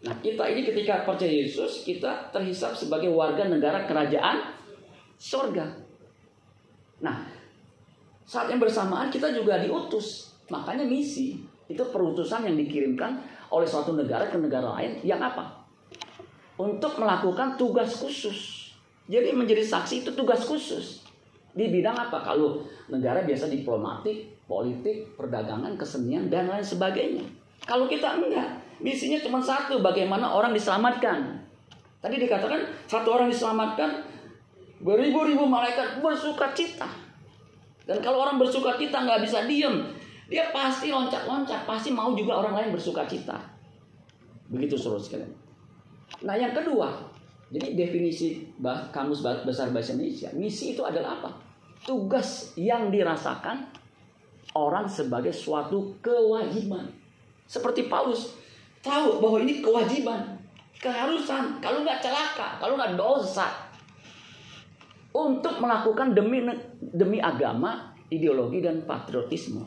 Nah 0.00 0.16
kita 0.24 0.48
ini 0.48 0.64
ketika 0.64 1.04
percaya 1.04 1.28
Yesus 1.28 1.84
kita 1.84 2.32
terhisap 2.32 2.72
sebagai 2.72 3.12
warga 3.12 3.44
negara 3.44 3.84
kerajaan 3.84 4.56
sorga. 5.20 5.68
Nah 7.04 7.28
saat 8.24 8.48
yang 8.48 8.56
bersamaan 8.56 9.12
kita 9.12 9.28
juga 9.36 9.60
diutus. 9.60 10.32
Makanya 10.48 10.88
misi 10.88 11.36
itu 11.68 11.84
perutusan 11.92 12.48
yang 12.48 12.56
dikirimkan 12.56 13.20
oleh 13.52 13.68
suatu 13.68 13.92
negara 13.92 14.32
ke 14.32 14.40
negara 14.40 14.80
lain 14.80 15.04
yang 15.04 15.20
apa? 15.20 15.68
Untuk 16.56 16.96
melakukan 16.96 17.60
tugas 17.60 18.00
khusus. 18.00 18.72
Jadi 19.04 19.36
menjadi 19.36 19.62
saksi 19.68 20.00
itu 20.00 20.10
tugas 20.16 20.48
khusus. 20.48 21.04
Di 21.52 21.68
bidang 21.68 21.94
apa? 21.94 22.24
Kalau 22.24 22.64
negara 22.88 23.22
biasa 23.22 23.52
diplomatik, 23.52 24.39
politik, 24.50 25.14
perdagangan, 25.14 25.78
kesenian, 25.78 26.26
dan 26.26 26.50
lain 26.50 26.66
sebagainya. 26.66 27.22
Kalau 27.62 27.86
kita 27.86 28.18
enggak, 28.18 28.58
misinya 28.82 29.22
cuma 29.22 29.38
satu, 29.38 29.78
bagaimana 29.78 30.26
orang 30.26 30.50
diselamatkan. 30.50 31.38
Tadi 32.02 32.18
dikatakan 32.18 32.58
satu 32.90 33.14
orang 33.14 33.30
diselamatkan, 33.30 34.02
beribu-ribu 34.82 35.46
malaikat 35.46 36.02
bersuka 36.02 36.50
cita. 36.50 36.90
Dan 37.86 38.02
kalau 38.02 38.26
orang 38.26 38.42
bersuka 38.42 38.74
cita 38.74 39.06
nggak 39.06 39.22
bisa 39.22 39.46
diem, 39.46 39.86
dia 40.26 40.50
pasti 40.50 40.90
loncat-loncat, 40.90 41.62
pasti 41.62 41.94
mau 41.94 42.10
juga 42.18 42.42
orang 42.42 42.58
lain 42.58 42.70
bersuka 42.74 43.06
cita. 43.06 43.38
Begitu 44.50 44.74
saudara 44.74 44.98
sekalian. 44.98 45.30
Nah 46.26 46.34
yang 46.34 46.50
kedua, 46.50 46.90
jadi 47.54 47.78
definisi 47.78 48.50
kamus 48.90 49.22
besar 49.22 49.70
bahasa 49.70 49.94
Indonesia, 49.94 50.30
misi 50.34 50.74
itu 50.74 50.82
adalah 50.82 51.22
apa? 51.22 51.30
Tugas 51.86 52.54
yang 52.58 52.90
dirasakan 52.90 53.79
orang 54.54 54.86
sebagai 54.90 55.30
suatu 55.30 55.94
kewajiban. 56.02 56.86
Seperti 57.46 57.90
Paulus 57.90 58.34
tahu 58.80 59.20
bahwa 59.20 59.38
ini 59.42 59.60
kewajiban, 59.60 60.38
keharusan. 60.78 61.58
Kalau 61.58 61.82
nggak 61.82 62.00
celaka, 62.02 62.56
kalau 62.62 62.74
nggak 62.78 62.94
dosa, 62.94 63.46
untuk 65.10 65.58
melakukan 65.58 66.14
demi 66.14 66.42
demi 66.78 67.18
agama, 67.18 67.90
ideologi 68.10 68.62
dan 68.62 68.86
patriotisme. 68.86 69.66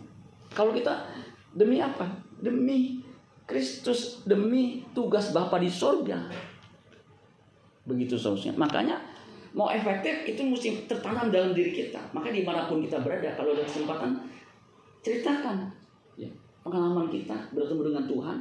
Kalau 0.56 0.72
kita 0.72 1.08
demi 1.52 1.84
apa? 1.84 2.08
Demi 2.44 3.04
Kristus, 3.44 4.24
demi 4.24 4.88
tugas 4.96 5.36
Bapa 5.36 5.60
di 5.60 5.68
sorga. 5.68 6.32
Begitu 7.84 8.16
seharusnya. 8.16 8.56
Makanya 8.56 8.96
mau 9.52 9.68
efektif 9.68 10.24
itu 10.24 10.42
mesti 10.44 10.88
tertanam 10.88 11.28
dalam 11.28 11.52
diri 11.52 11.76
kita. 11.76 12.00
Maka 12.16 12.32
di 12.32 12.48
mana 12.48 12.66
pun 12.72 12.80
kita 12.80 13.04
berada, 13.04 13.36
kalau 13.36 13.52
ada 13.52 13.64
kesempatan, 13.68 14.16
ceritakan 15.04 15.68
ya, 16.16 16.32
pengalaman 16.64 17.12
kita 17.12 17.36
bertemu 17.52 17.92
dengan 17.92 18.04
Tuhan, 18.08 18.38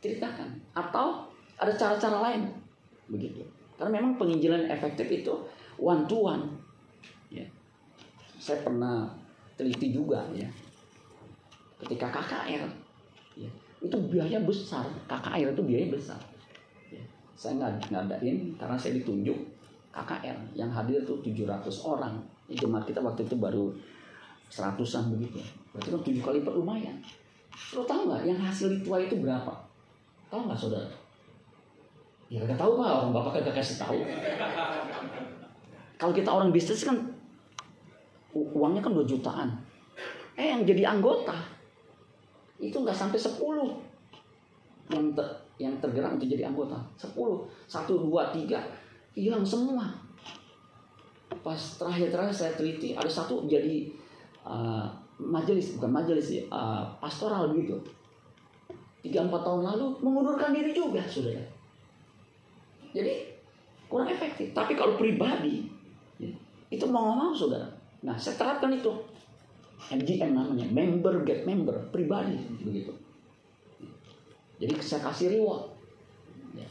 ceritakan. 0.00 0.48
Atau 0.72 1.28
ada 1.60 1.72
cara-cara 1.76 2.18
lain, 2.24 2.48
begitu. 3.12 3.44
Karena 3.76 4.00
memang 4.00 4.16
penginjilan 4.16 4.68
efektif 4.72 5.06
itu 5.12 5.32
one 5.76 6.08
to 6.08 6.24
one. 6.24 6.44
Ya. 7.28 7.44
Saya 8.40 8.64
pernah 8.64 9.12
teliti 9.60 9.92
juga 9.92 10.24
ya. 10.32 10.48
Ketika 11.80 12.08
KKR, 12.12 12.64
ya, 13.36 13.50
itu 13.80 13.96
biaya 14.08 14.40
besar. 14.44 14.84
KKR 15.08 15.52
itu 15.52 15.62
biaya 15.64 15.86
besar. 15.92 16.20
Ya. 16.88 17.00
Saya 17.36 17.56
nggak 17.60 17.92
ngadain 17.92 18.56
karena 18.56 18.76
saya 18.76 18.96
ditunjuk 19.00 19.36
KKR 19.92 20.36
yang 20.56 20.72
hadir 20.72 21.04
tuh 21.04 21.20
700 21.24 21.68
orang. 21.84 22.20
Jemaat 22.50 22.84
kita 22.88 23.00
waktu 23.00 23.24
itu 23.24 23.36
baru 23.36 23.72
seratusan 24.50 25.14
begitu. 25.14 25.38
Berarti 25.72 25.88
kan 25.94 26.00
tujuh 26.02 26.22
kali 26.22 26.42
lipat 26.42 26.54
lumayan. 26.58 26.96
Lo 27.72 27.86
tahu 27.86 28.10
nggak 28.10 28.26
yang 28.26 28.38
hasil 28.42 28.74
ritual 28.74 29.00
itu 29.00 29.16
berapa? 29.22 29.54
Tahu 30.26 30.50
nggak 30.50 30.58
saudara? 30.58 30.90
Ya 32.26 32.42
nggak 32.42 32.58
tahu 32.58 32.78
pak, 32.78 32.90
orang 32.90 33.14
bapak 33.14 33.30
kan 33.42 33.54
kasih 33.54 33.78
tahu. 33.78 33.98
Kalau 35.96 36.12
kita 36.12 36.30
orang 36.30 36.50
bisnis 36.50 36.82
kan 36.82 36.98
uangnya 38.34 38.82
kan 38.82 38.94
2 38.94 39.06
jutaan. 39.06 39.48
Eh 40.34 40.50
yang 40.50 40.62
jadi 40.66 40.86
anggota 40.94 41.34
itu 42.60 42.76
nggak 42.76 42.94
sampai 42.94 43.18
10 43.18 43.40
yang 44.90 45.06
ter, 45.14 45.26
yang 45.56 45.74
tergerak 45.78 46.18
untuk 46.18 46.28
jadi 46.28 46.50
anggota 46.50 46.76
10 46.98 47.14
satu 47.70 47.94
dua 48.04 48.34
tiga 48.34 48.58
hilang 49.14 49.46
semua 49.46 49.86
pas 51.40 51.56
terakhir 51.78 52.10
terakhir 52.10 52.34
saya 52.34 52.52
teliti 52.58 52.92
ada 52.92 53.06
satu 53.06 53.46
jadi 53.46 53.86
uh, 54.44 54.86
majelis 55.20 55.76
bukan 55.76 55.90
majelis 55.92 56.40
ya 56.40 56.42
uh, 56.48 56.84
pastoral 56.98 57.52
begitu. 57.52 57.76
Tiga 59.00 59.24
empat 59.24 59.44
tahun 59.44 59.64
lalu 59.64 59.86
mengundurkan 60.04 60.52
diri 60.52 60.72
juga 60.76 61.00
saudara. 61.04 61.40
Jadi 62.92 63.32
kurang 63.88 64.08
efektif. 64.12 64.52
Tapi 64.52 64.76
kalau 64.76 65.00
pribadi 65.00 65.64
ya, 66.20 66.30
itu 66.68 66.84
mau 66.88 67.12
ngomong 67.12 67.32
saudara. 67.36 67.68
Nah 68.04 68.16
saya 68.16 68.36
terapkan 68.36 68.72
itu. 68.72 68.92
MGM 69.80 70.36
namanya 70.36 70.68
member 70.68 71.24
get 71.24 71.48
member 71.48 71.72
pribadi 71.88 72.36
begitu. 72.60 72.92
Jadi 74.60 74.76
saya 74.84 75.00
kasih 75.08 75.40
reward. 75.40 75.72
Ya. 76.52 76.68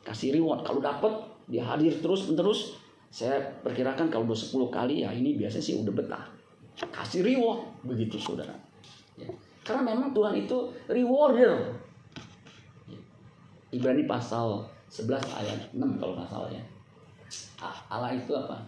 kasih 0.00 0.32
reward. 0.40 0.64
Kalau 0.64 0.80
dapat 0.80 1.12
dia 1.44 1.60
hadir 1.60 1.92
terus 2.00 2.32
menerus 2.32 2.80
saya 3.12 3.36
perkirakan 3.60 4.08
kalau 4.08 4.24
udah 4.24 4.38
10 4.40 4.72
kali 4.72 5.04
ya 5.04 5.12
ini 5.12 5.36
biasanya 5.36 5.60
sih 5.60 5.76
udah 5.76 5.92
betah 5.92 6.24
kasih 6.78 7.22
reward 7.22 7.68
begitu 7.86 8.16
saudara 8.18 8.54
ya. 9.18 9.28
karena 9.62 9.94
memang 9.94 10.10
Tuhan 10.10 10.34
itu 10.34 10.72
rewarder 10.88 11.76
ya. 12.88 13.00
Ibrani 13.72 14.04
pasal 14.04 14.66
11 14.92 15.16
ayat 15.32 15.60
6 15.72 16.00
kalau 16.00 16.14
nggak 16.18 16.28
salah 16.28 16.50
ya 16.50 16.64
Allah 17.88 18.12
itu 18.12 18.34
apa 18.34 18.58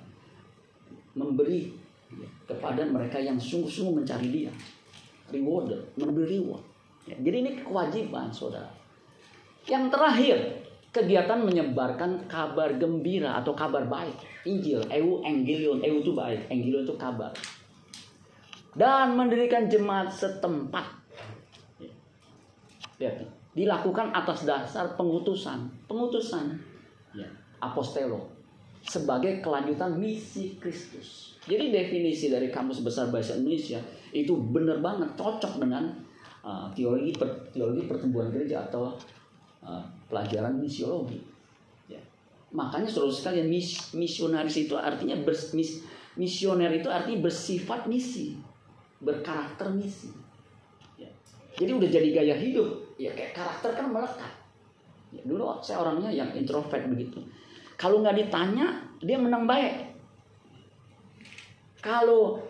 memberi 1.14 1.84
kepada 2.44 2.86
mereka 2.86 3.18
yang 3.18 3.38
sungguh-sungguh 3.38 4.04
mencari 4.04 4.28
dia. 4.30 4.52
Rewarder, 5.32 5.80
memberi 5.98 6.38
reward. 6.38 6.62
Ya, 7.08 7.16
jadi 7.18 7.36
ini 7.42 7.50
kewajiban 7.64 8.30
saudara. 8.30 8.70
Yang 9.64 9.84
terakhir, 9.90 10.36
kegiatan 10.92 11.40
menyebarkan 11.42 12.28
kabar 12.28 12.76
gembira 12.76 13.40
atau 13.40 13.56
kabar 13.56 13.88
baik. 13.88 14.14
Injil, 14.44 14.84
eu 14.92 15.24
angelion, 15.24 15.80
eu 15.80 16.04
itu 16.04 16.12
baik, 16.12 16.46
angelion 16.52 16.84
itu 16.84 16.94
kabar. 17.00 17.32
Dan 18.74 19.14
mendirikan 19.14 19.70
jemaat 19.70 20.10
setempat. 20.10 20.82
Lihat, 22.98 23.26
dilakukan 23.54 24.10
atas 24.10 24.42
dasar 24.42 24.98
pengutusan, 24.98 25.70
pengutusan 25.86 26.58
ya, 27.14 27.26
apostelo 27.62 28.34
sebagai 28.84 29.40
kelanjutan 29.40 29.96
misi 29.96 30.58
Kristus. 30.60 31.38
Jadi 31.48 31.72
definisi 31.72 32.28
dari 32.28 32.52
kamus 32.52 32.84
besar 32.84 33.08
bahasa 33.08 33.36
Indonesia 33.38 33.80
itu 34.12 34.36
benar 34.36 34.80
banget 34.84 35.16
cocok 35.16 35.60
dengan 35.60 35.88
uh, 36.44 36.68
teologi 36.76 37.12
per, 37.16 37.48
teologi 37.52 37.88
pertumbuhan 37.88 38.28
gereja 38.28 38.68
atau 38.68 38.92
uh, 39.64 39.84
pelajaran 40.08 40.60
misiologi. 40.60 41.20
Ya. 41.88 42.00
Makanya 42.52 42.88
saudara 42.88 43.12
sekalian 43.12 43.48
mis, 43.48 43.92
misionaris 43.96 44.56
itu 44.60 44.76
artinya 44.76 45.16
bers, 45.24 45.56
mis, 45.56 45.80
misioner 46.20 46.72
itu 46.76 46.88
artinya 46.92 47.28
bersifat 47.28 47.88
misi, 47.88 48.36
berkarakter 49.04 49.68
misi. 49.70 50.10
Ya. 50.96 51.08
Jadi 51.54 51.70
udah 51.70 51.88
jadi 51.88 52.08
gaya 52.10 52.34
hidup, 52.34 52.96
ya 52.96 53.12
kayak 53.12 53.36
karakter 53.36 53.76
kan 53.76 53.92
melekat. 53.92 54.32
Ya, 55.14 55.22
dulu 55.22 55.46
saya 55.62 55.84
orangnya 55.86 56.10
yang 56.10 56.32
introvert 56.34 56.82
begitu. 56.90 57.22
Kalau 57.78 58.02
nggak 58.02 58.16
ditanya, 58.18 58.82
dia 59.04 59.20
menang 59.20 59.46
baik. 59.46 59.94
Kalau 61.84 62.40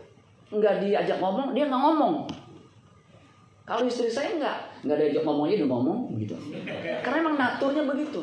nggak 0.48 0.80
diajak 0.80 1.18
ngomong, 1.18 1.52
dia 1.52 1.66
nggak 1.66 1.82
ngomong. 1.82 2.14
Kalau 3.64 3.82
istri 3.88 4.12
saya 4.12 4.36
nggak, 4.36 4.84
nggak 4.84 4.96
diajak 5.00 5.24
ngomongnya 5.24 5.64
dia 5.64 5.68
ngomong 5.68 5.98
begitu. 6.14 6.36
Karena 7.00 7.18
emang 7.24 7.36
naturnya 7.36 7.84
begitu. 7.88 8.20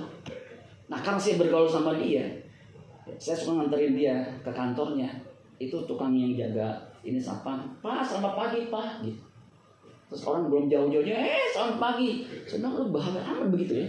Nah 0.87 0.99
karena 1.01 1.17
saya 1.17 1.41
bergaul 1.41 1.65
sama 1.65 1.97
dia, 1.97 2.23
saya 3.17 3.35
suka 3.35 3.57
nganterin 3.57 3.97
dia 3.97 4.15
ke 4.45 4.51
kantornya. 4.53 5.09
Itu 5.57 5.85
tukang 5.89 6.13
yang 6.13 6.37
jaga 6.37 6.90
ini 7.01 7.19
siapa? 7.21 7.57
Pak, 7.81 7.99
selamat 8.05 8.33
pagi 8.37 8.59
pak. 8.69 9.05
Gitu. 9.05 9.21
Terus 10.11 10.21
orang 10.27 10.51
belum 10.51 10.65
jauh-jauh, 10.67 11.07
eh 11.07 11.47
selamat 11.55 11.77
pagi. 11.79 12.27
Bilang, 12.27 12.73
lu 12.75 12.91
bahagia 12.91 13.21
amat 13.23 13.47
begitu 13.47 13.73
ya. 13.79 13.87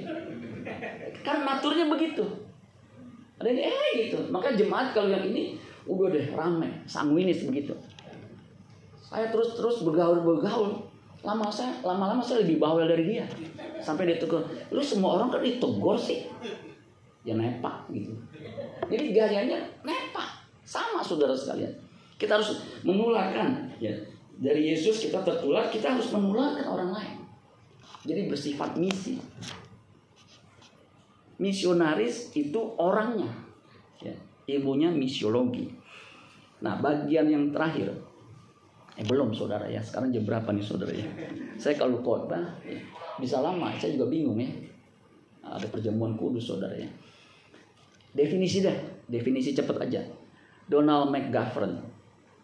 Karena 1.27 1.57
naturnya 1.57 1.87
begitu. 1.91 2.23
Ada 3.43 3.51
yang 3.51 3.61
eh 3.67 3.91
gitu. 4.07 4.19
Maka 4.31 4.55
jemaat 4.55 4.95
kalau 4.95 5.11
yang 5.11 5.27
ini 5.27 5.59
udah 5.87 6.15
deh 6.15 6.27
rame 6.35 6.69
sanguinis 6.87 7.43
begitu 7.47 7.75
saya 9.03 9.29
terus 9.35 9.59
terus 9.59 9.83
bergaul 9.83 10.23
bergaul 10.23 10.79
lama 11.23 11.51
saya 11.51 11.75
lama-lama 11.83 12.23
saya 12.23 12.47
lebih 12.47 12.63
bawel 12.63 12.87
dari 12.87 13.07
dia 13.07 13.27
sampai 13.83 14.11
dia 14.11 14.19
tegur 14.19 14.47
lu 14.71 14.83
semua 14.83 15.19
orang 15.19 15.31
kan 15.31 15.43
ditegur 15.43 15.99
sih 15.99 16.27
ya 17.27 17.35
nepak 17.35 17.91
gitu 17.91 18.15
jadi 18.87 19.07
gayanya 19.11 19.59
nepak 19.83 20.43
sama 20.63 21.03
saudara 21.03 21.35
sekalian 21.35 21.71
kita 22.23 22.39
harus 22.39 22.63
menularkan. 22.87 23.75
Ya. 23.83 23.91
Dari 24.39 24.71
Yesus 24.71 25.03
kita 25.03 25.27
tertular 25.27 25.67
kita 25.67 25.99
harus 25.99 26.07
menularkan 26.15 26.63
orang 26.71 26.91
lain. 26.95 27.17
Jadi 28.07 28.31
bersifat 28.31 28.79
misi. 28.79 29.19
Misionaris 31.43 32.31
itu 32.39 32.61
orangnya. 32.79 33.27
Ya. 33.99 34.15
Ilmunya 34.47 34.95
misiologi. 34.95 35.67
Nah, 36.63 36.79
bagian 36.79 37.27
yang 37.27 37.51
terakhir, 37.51 37.91
eh 38.95 39.03
belum 39.03 39.35
saudara 39.35 39.67
ya, 39.67 39.83
sekarang 39.83 40.15
jam 40.15 40.23
berapa 40.23 40.47
nih 40.55 40.63
saudara 40.63 40.95
ya? 40.95 41.11
Saya 41.59 41.75
kalau 41.75 41.99
khotbah 42.07 42.63
ya, 42.63 42.79
bisa 43.19 43.43
lama, 43.43 43.75
saya 43.83 43.99
juga 43.99 44.07
bingung 44.07 44.39
ya. 44.39 44.47
Ada 45.43 45.67
perjamuan 45.67 46.15
kudus 46.15 46.47
saudara 46.47 46.79
ya. 46.79 46.87
Definisi 48.15 48.63
dah, 48.63 48.79
definisi 49.11 49.51
cepat 49.51 49.91
aja. 49.91 50.07
Donald 50.71 51.11
McGovern 51.11 51.92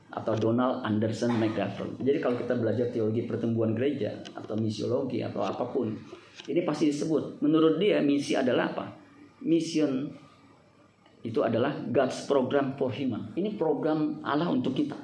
atau 0.09 0.33
Donald 0.37 0.81
Anderson 0.89 1.37
McGovern. 1.37 2.01
Jadi 2.01 2.19
kalau 2.21 2.37
kita 2.41 2.57
belajar 2.57 2.89
teologi 2.89 3.29
pertumbuhan 3.29 3.77
gereja 3.77 4.17
atau 4.33 4.57
misiologi 4.57 5.21
atau 5.21 5.45
apa 5.45 5.69
pun, 5.69 5.93
ini 6.49 6.61
pasti 6.65 6.89
disebut. 6.89 7.45
Menurut 7.45 7.77
dia 7.77 8.01
misi 8.01 8.33
adalah 8.33 8.73
apa? 8.73 8.89
Mission 9.45 10.09
itu 11.21 11.45
adalah 11.45 11.77
God's 11.93 12.25
program 12.25 12.73
for 12.81 12.89
human. 12.89 13.37
Ini 13.37 13.59
program 13.61 14.25
Allah 14.25 14.49
untuk 14.49 14.73
kita. 14.73 14.97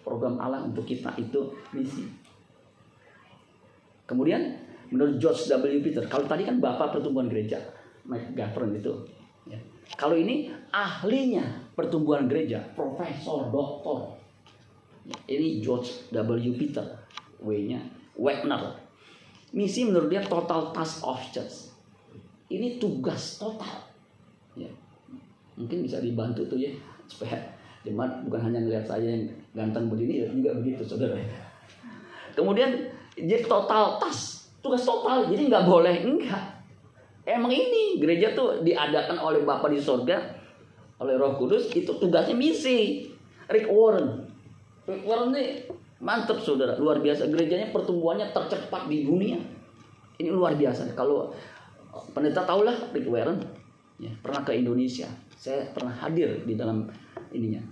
Program 0.00 0.40
Allah 0.40 0.64
untuk 0.64 0.88
kita 0.88 1.12
itu 1.20 1.52
misi. 1.76 2.06
Kemudian 4.06 4.56
menurut 4.88 5.18
George 5.18 5.50
W. 5.50 5.82
Peter, 5.82 6.06
kalau 6.06 6.24
tadi 6.24 6.46
kan 6.46 6.62
bapak 6.62 6.94
pertumbuhan 6.96 7.26
gereja, 7.26 7.58
Gaffron 8.38 8.72
itu. 8.72 8.94
Ya. 9.50 9.58
Kalau 9.94 10.18
ini 10.18 10.50
ahlinya 10.74 11.70
pertumbuhan 11.78 12.26
gereja, 12.26 12.58
profesor, 12.74 13.46
doktor. 13.54 14.18
Ini 15.06 15.62
George 15.62 16.10
W. 16.10 16.50
Peter, 16.58 16.82
W-nya 17.38 17.78
Wagner. 18.18 18.74
Misi 19.54 19.86
menurut 19.86 20.10
dia 20.10 20.26
total 20.26 20.74
task 20.74 21.06
of 21.06 21.22
church. 21.30 21.70
Ini 22.50 22.82
tugas 22.82 23.38
total 23.38 23.86
ya 24.56 24.72
mungkin 25.54 25.84
bisa 25.84 26.00
dibantu 26.00 26.48
tuh 26.48 26.58
ya 26.58 26.72
supaya 27.06 27.36
jemaat 27.84 28.24
bukan 28.26 28.50
hanya 28.50 28.58
melihat 28.64 28.84
saya 28.88 29.14
yang 29.14 29.24
ganteng 29.52 29.92
begini 29.92 30.24
ya 30.24 30.26
juga 30.32 30.50
begitu 30.58 30.82
saudara 30.82 31.14
kemudian 32.32 32.88
jadi 33.14 33.44
total 33.44 34.00
tas 34.00 34.50
tugas 34.64 34.82
total 34.82 35.28
jadi 35.28 35.48
nggak 35.52 35.64
boleh 35.68 35.96
enggak 36.02 36.55
emang 37.26 37.52
ini 37.52 37.98
gereja 37.98 38.32
tuh 38.32 38.62
diadakan 38.62 39.18
oleh 39.18 39.42
Bapa 39.42 39.66
di 39.66 39.82
sorga 39.82 40.22
oleh 41.02 41.14
Roh 41.18 41.36
Kudus 41.36 41.74
itu 41.74 41.90
tugasnya 41.98 42.38
misi 42.38 43.10
Rick 43.50 43.68
Warren 43.68 44.24
Rick 44.86 45.04
Warren 45.04 45.34
ini 45.34 45.44
mantep 46.00 46.40
saudara 46.40 46.78
luar 46.78 47.02
biasa 47.02 47.28
gerejanya 47.28 47.74
pertumbuhannya 47.74 48.30
tercepat 48.32 48.88
di 48.88 49.04
dunia 49.04 49.36
ini 50.16 50.30
luar 50.32 50.56
biasa 50.56 50.96
kalau 50.96 51.34
pendeta 52.16 52.44
tahulah 52.44 52.92
Rick 52.92 53.08
Warren 53.08 53.66
ya, 54.00 54.12
pernah 54.20 54.44
ke 54.44 54.52
Indonesia. 54.56 55.08
Saya 55.36 55.68
pernah 55.72 55.92
hadir 55.92 56.44
di 56.44 56.56
dalam 56.56 56.88
ininya. 57.32 57.62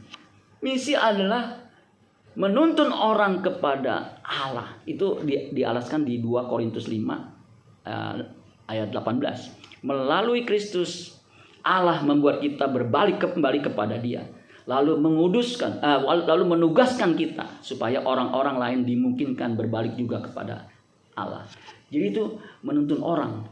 Misi 0.64 0.96
adalah 0.96 1.60
menuntun 2.36 2.92
orang 2.92 3.44
kepada 3.44 4.20
Allah. 4.24 4.80
Itu 4.88 5.20
di, 5.24 5.52
dialaskan 5.52 6.04
di 6.04 6.20
2 6.20 6.50
Korintus 6.50 6.88
5 6.88 6.96
uh, 6.96 7.20
eh, 7.84 8.16
ayat 8.68 8.92
18. 8.92 9.84
Melalui 9.84 10.48
Kristus 10.48 11.20
Allah 11.64 12.04
membuat 12.04 12.44
kita 12.44 12.68
berbalik 12.68 13.20
kembali 13.20 13.60
kepada 13.64 13.96
Dia. 14.00 14.24
lalu 14.64 14.96
menguduskan, 14.96 15.76
uh, 15.84 16.00
lalu 16.24 16.56
menugaskan 16.56 17.12
kita 17.12 17.60
supaya 17.60 18.00
orang-orang 18.00 18.56
lain 18.56 18.80
dimungkinkan 18.88 19.60
berbalik 19.60 19.92
juga 19.92 20.24
kepada 20.24 20.64
Allah. 21.12 21.44
Jadi 21.92 22.04
itu 22.08 22.40
menuntun 22.64 23.04
orang. 23.04 23.44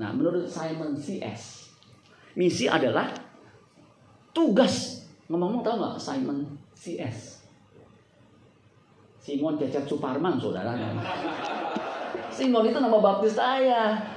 Nah, 0.00 0.10
menurut 0.16 0.48
Simon 0.48 0.96
C.S. 0.96 1.68
Misi 2.34 2.64
adalah 2.64 3.12
tugas. 4.32 5.04
Ngomong-ngomong 5.28 5.62
tahu 5.62 5.76
nggak 5.78 5.96
Simon 6.00 6.38
C.S. 6.72 7.44
Simon 9.20 9.60
Cecep 9.60 9.84
Suparman, 9.84 10.36
saudara. 10.36 10.72
Simon 12.28 12.66
itu 12.66 12.76
nama 12.80 12.98
baptis 12.98 13.36
saya. 13.36 14.13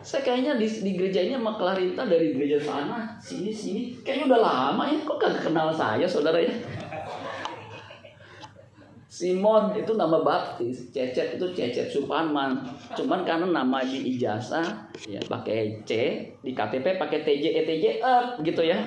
Saya 0.00 0.22
kayaknya 0.22 0.54
di, 0.56 0.66
di 0.66 0.92
gereja 0.94 1.20
ini 1.20 1.34
sama 1.34 1.58
Clarita 1.58 2.06
dari 2.06 2.30
gereja 2.32 2.58
sana, 2.62 3.18
sini, 3.18 3.50
sini. 3.50 3.82
Kayaknya 4.06 4.24
udah 4.34 4.40
lama 4.40 4.82
ya, 4.86 4.98
kok 5.02 5.18
gak 5.18 5.42
kenal 5.42 5.68
saya, 5.74 6.06
saudara 6.06 6.38
ya. 6.38 6.54
Simon 9.18 9.74
itu 9.74 9.98
nama 9.98 10.22
baptis, 10.22 10.94
Cecep 10.94 11.40
itu 11.40 11.46
Cecep 11.50 11.90
Suparman. 11.90 12.62
Cuman 12.94 13.26
karena 13.26 13.50
nama 13.50 13.82
di 13.82 14.14
ijazah 14.14 14.86
ya 15.10 15.18
pakai 15.26 15.82
C, 15.82 15.92
di 16.38 16.54
KTP 16.54 17.00
pakai 17.00 17.26
TJ 17.26 17.66
ETJ 17.66 17.84
up 17.98 18.38
gitu 18.46 18.62
ya. 18.62 18.78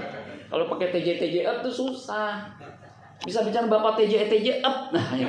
Kalau 0.47 0.71
pakai 0.71 0.95
TJ 0.95 1.19
ETJ 1.19 1.36
up 1.43 1.58
tuh 1.60 1.74
susah. 1.74 2.47
Bisa 3.28 3.43
bicara 3.43 3.67
Bapak 3.67 4.00
TJ 4.00 4.32
ETJ 4.32 4.63
up. 4.63 4.95
Nah, 4.95 5.10
ya. 5.19 5.28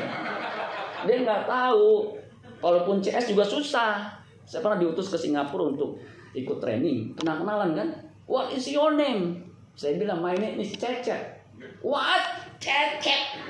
Dia 1.03 1.17
nggak 1.27 1.51
tahu. 1.51 2.15
Walaupun 2.63 3.03
CS 3.03 3.35
juga 3.35 3.43
susah. 3.43 4.22
Saya 4.53 4.61
pernah 4.61 4.85
diutus 4.85 5.09
ke 5.09 5.17
Singapura 5.17 5.73
untuk 5.73 5.97
ikut 6.37 6.61
training, 6.61 7.17
kenal-kenalan 7.17 7.73
kan. 7.73 7.89
What 8.29 8.53
is 8.53 8.69
your 8.69 8.93
name? 9.01 9.49
Saya 9.73 9.97
bilang 9.97 10.21
my 10.21 10.37
name 10.37 10.61
is 10.61 10.77
Cecep. 10.77 11.41
What? 11.81 12.53
Cecep. 12.61 13.49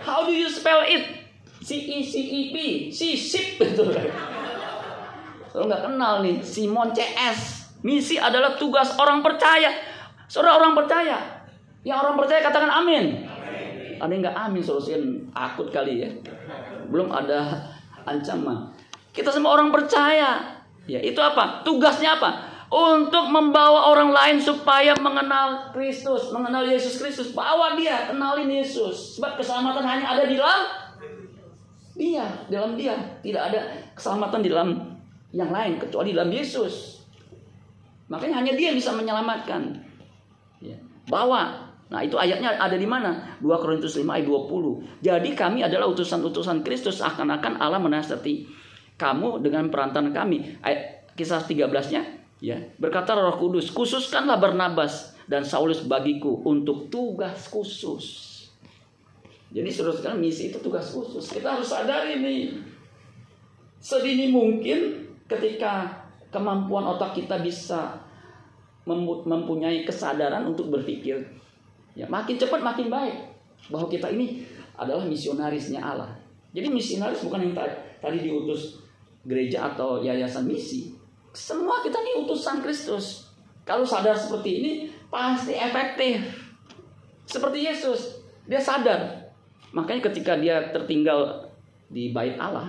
How 0.00 0.24
do 0.24 0.32
you 0.32 0.48
spell 0.48 0.88
it? 0.88 1.04
C 1.60 1.76
E 1.76 2.00
C 2.00 2.24
E 2.24 2.40
P. 2.48 2.56
C 2.88 3.12
sip 3.12 3.46
gitu. 3.60 3.92
Kalau 5.52 5.68
nggak 5.68 5.84
kenal 5.84 6.24
nih 6.24 6.40
Simon 6.40 6.96
CS. 6.96 7.68
Misi 7.84 8.16
adalah 8.16 8.56
tugas 8.56 8.96
orang 8.96 9.20
percaya. 9.20 9.68
Saudara 10.32 10.56
orang 10.56 10.72
percaya. 10.72 11.44
Yang 11.84 12.08
orang 12.08 12.16
percaya 12.16 12.40
katakan 12.40 12.72
amin. 12.72 13.28
Ada 14.00 14.08
yang 14.08 14.24
nggak 14.24 14.38
amin 14.48 14.62
solusikan 14.64 15.28
akut 15.36 15.68
kali 15.68 16.08
ya. 16.08 16.08
Belum 16.88 17.12
ada 17.12 17.68
ancaman. 18.08 18.72
Kita 19.12 19.28
semua 19.28 19.54
orang 19.54 19.68
percaya. 19.68 20.60
Ya, 20.88 20.98
itu 20.98 21.20
apa? 21.22 21.62
Tugasnya 21.62 22.18
apa? 22.18 22.52
untuk 22.72 23.28
membawa 23.28 23.92
orang 23.92 24.08
lain 24.08 24.36
supaya 24.40 24.96
mengenal 24.96 25.68
Kristus, 25.76 26.32
mengenal 26.32 26.64
Yesus 26.64 26.96
Kristus. 26.96 27.36
Bawa 27.36 27.76
dia, 27.76 28.08
kenalin 28.08 28.48
Yesus. 28.48 29.20
Sebab 29.20 29.36
keselamatan 29.36 29.84
hanya 29.84 30.16
ada 30.16 30.24
di 30.24 30.40
dalam 30.40 30.62
dia, 31.92 32.24
dalam 32.48 32.72
dia. 32.72 32.96
Tidak 33.20 33.42
ada 33.52 33.60
keselamatan 33.92 34.40
di 34.40 34.48
dalam 34.48 34.72
yang 35.36 35.52
lain 35.52 35.76
kecuali 35.76 36.16
dalam 36.16 36.32
Yesus. 36.32 37.04
Makanya 38.08 38.40
hanya 38.40 38.56
dia 38.56 38.72
bisa 38.72 38.96
menyelamatkan. 38.96 39.76
Ya. 40.64 40.80
Bawa. 41.12 41.68
Nah 41.92 42.00
itu 42.00 42.16
ayatnya 42.16 42.56
ada 42.56 42.80
di 42.80 42.88
mana? 42.88 43.36
2 43.44 43.52
Korintus 43.60 44.00
5 44.00 44.08
ayat 44.08 44.24
20. 44.24 45.04
Jadi 45.04 45.30
kami 45.36 45.60
adalah 45.60 45.92
utusan-utusan 45.92 46.64
Kristus. 46.64 47.04
Akan-akan 47.04 47.60
Allah 47.60 47.76
menasihati 47.76 48.48
kamu 49.02 49.42
dengan 49.42 49.66
perantaran 49.66 50.14
kami. 50.14 50.62
Ayat, 50.62 51.10
kisah 51.18 51.42
13-nya 51.42 52.22
Ya, 52.42 52.58
berkata 52.74 53.14
Roh 53.14 53.38
Kudus, 53.38 53.70
khususkanlah 53.70 54.42
Barnabas 54.42 55.14
dan 55.30 55.46
Saulus 55.46 55.86
bagiku 55.86 56.42
untuk 56.42 56.90
tugas 56.90 57.46
khusus. 57.46 58.34
Jadi 59.54 59.70
saudara 59.70 59.94
sekalian 59.94 60.18
misi 60.18 60.50
itu 60.50 60.58
tugas 60.58 60.90
khusus. 60.90 61.22
Kita 61.30 61.54
harus 61.54 61.70
sadar 61.70 62.02
ini. 62.10 62.58
Sedini 63.78 64.34
mungkin 64.34 65.06
ketika 65.30 66.02
kemampuan 66.34 66.82
otak 66.82 67.14
kita 67.14 67.38
bisa 67.38 68.02
mempunyai 69.22 69.86
kesadaran 69.86 70.42
untuk 70.42 70.66
berpikir. 70.74 71.22
Ya, 71.94 72.10
makin 72.10 72.42
cepat 72.42 72.58
makin 72.58 72.90
baik 72.90 73.38
bahwa 73.70 73.86
kita 73.86 74.10
ini 74.10 74.42
adalah 74.74 75.06
misionarisnya 75.06 75.78
Allah. 75.78 76.10
Jadi 76.50 76.66
misionaris 76.74 77.22
bukan 77.22 77.46
yang 77.46 77.54
tadi 78.02 78.18
diutus 78.18 78.81
gereja 79.22 79.72
atau 79.72 80.02
yayasan 80.02 80.46
misi, 80.46 80.94
semua 81.32 81.80
kita 81.80 81.96
ini 82.02 82.26
utusan 82.26 82.60
Kristus. 82.60 83.32
Kalau 83.62 83.86
sadar 83.86 84.12
seperti 84.18 84.50
ini, 84.58 84.70
pasti 85.08 85.54
efektif. 85.54 86.18
Seperti 87.24 87.64
Yesus, 87.64 88.20
dia 88.44 88.58
sadar. 88.58 89.32
Makanya 89.72 90.12
ketika 90.12 90.36
dia 90.36 90.74
tertinggal 90.74 91.48
di 91.88 92.12
bait 92.12 92.36
Allah, 92.36 92.68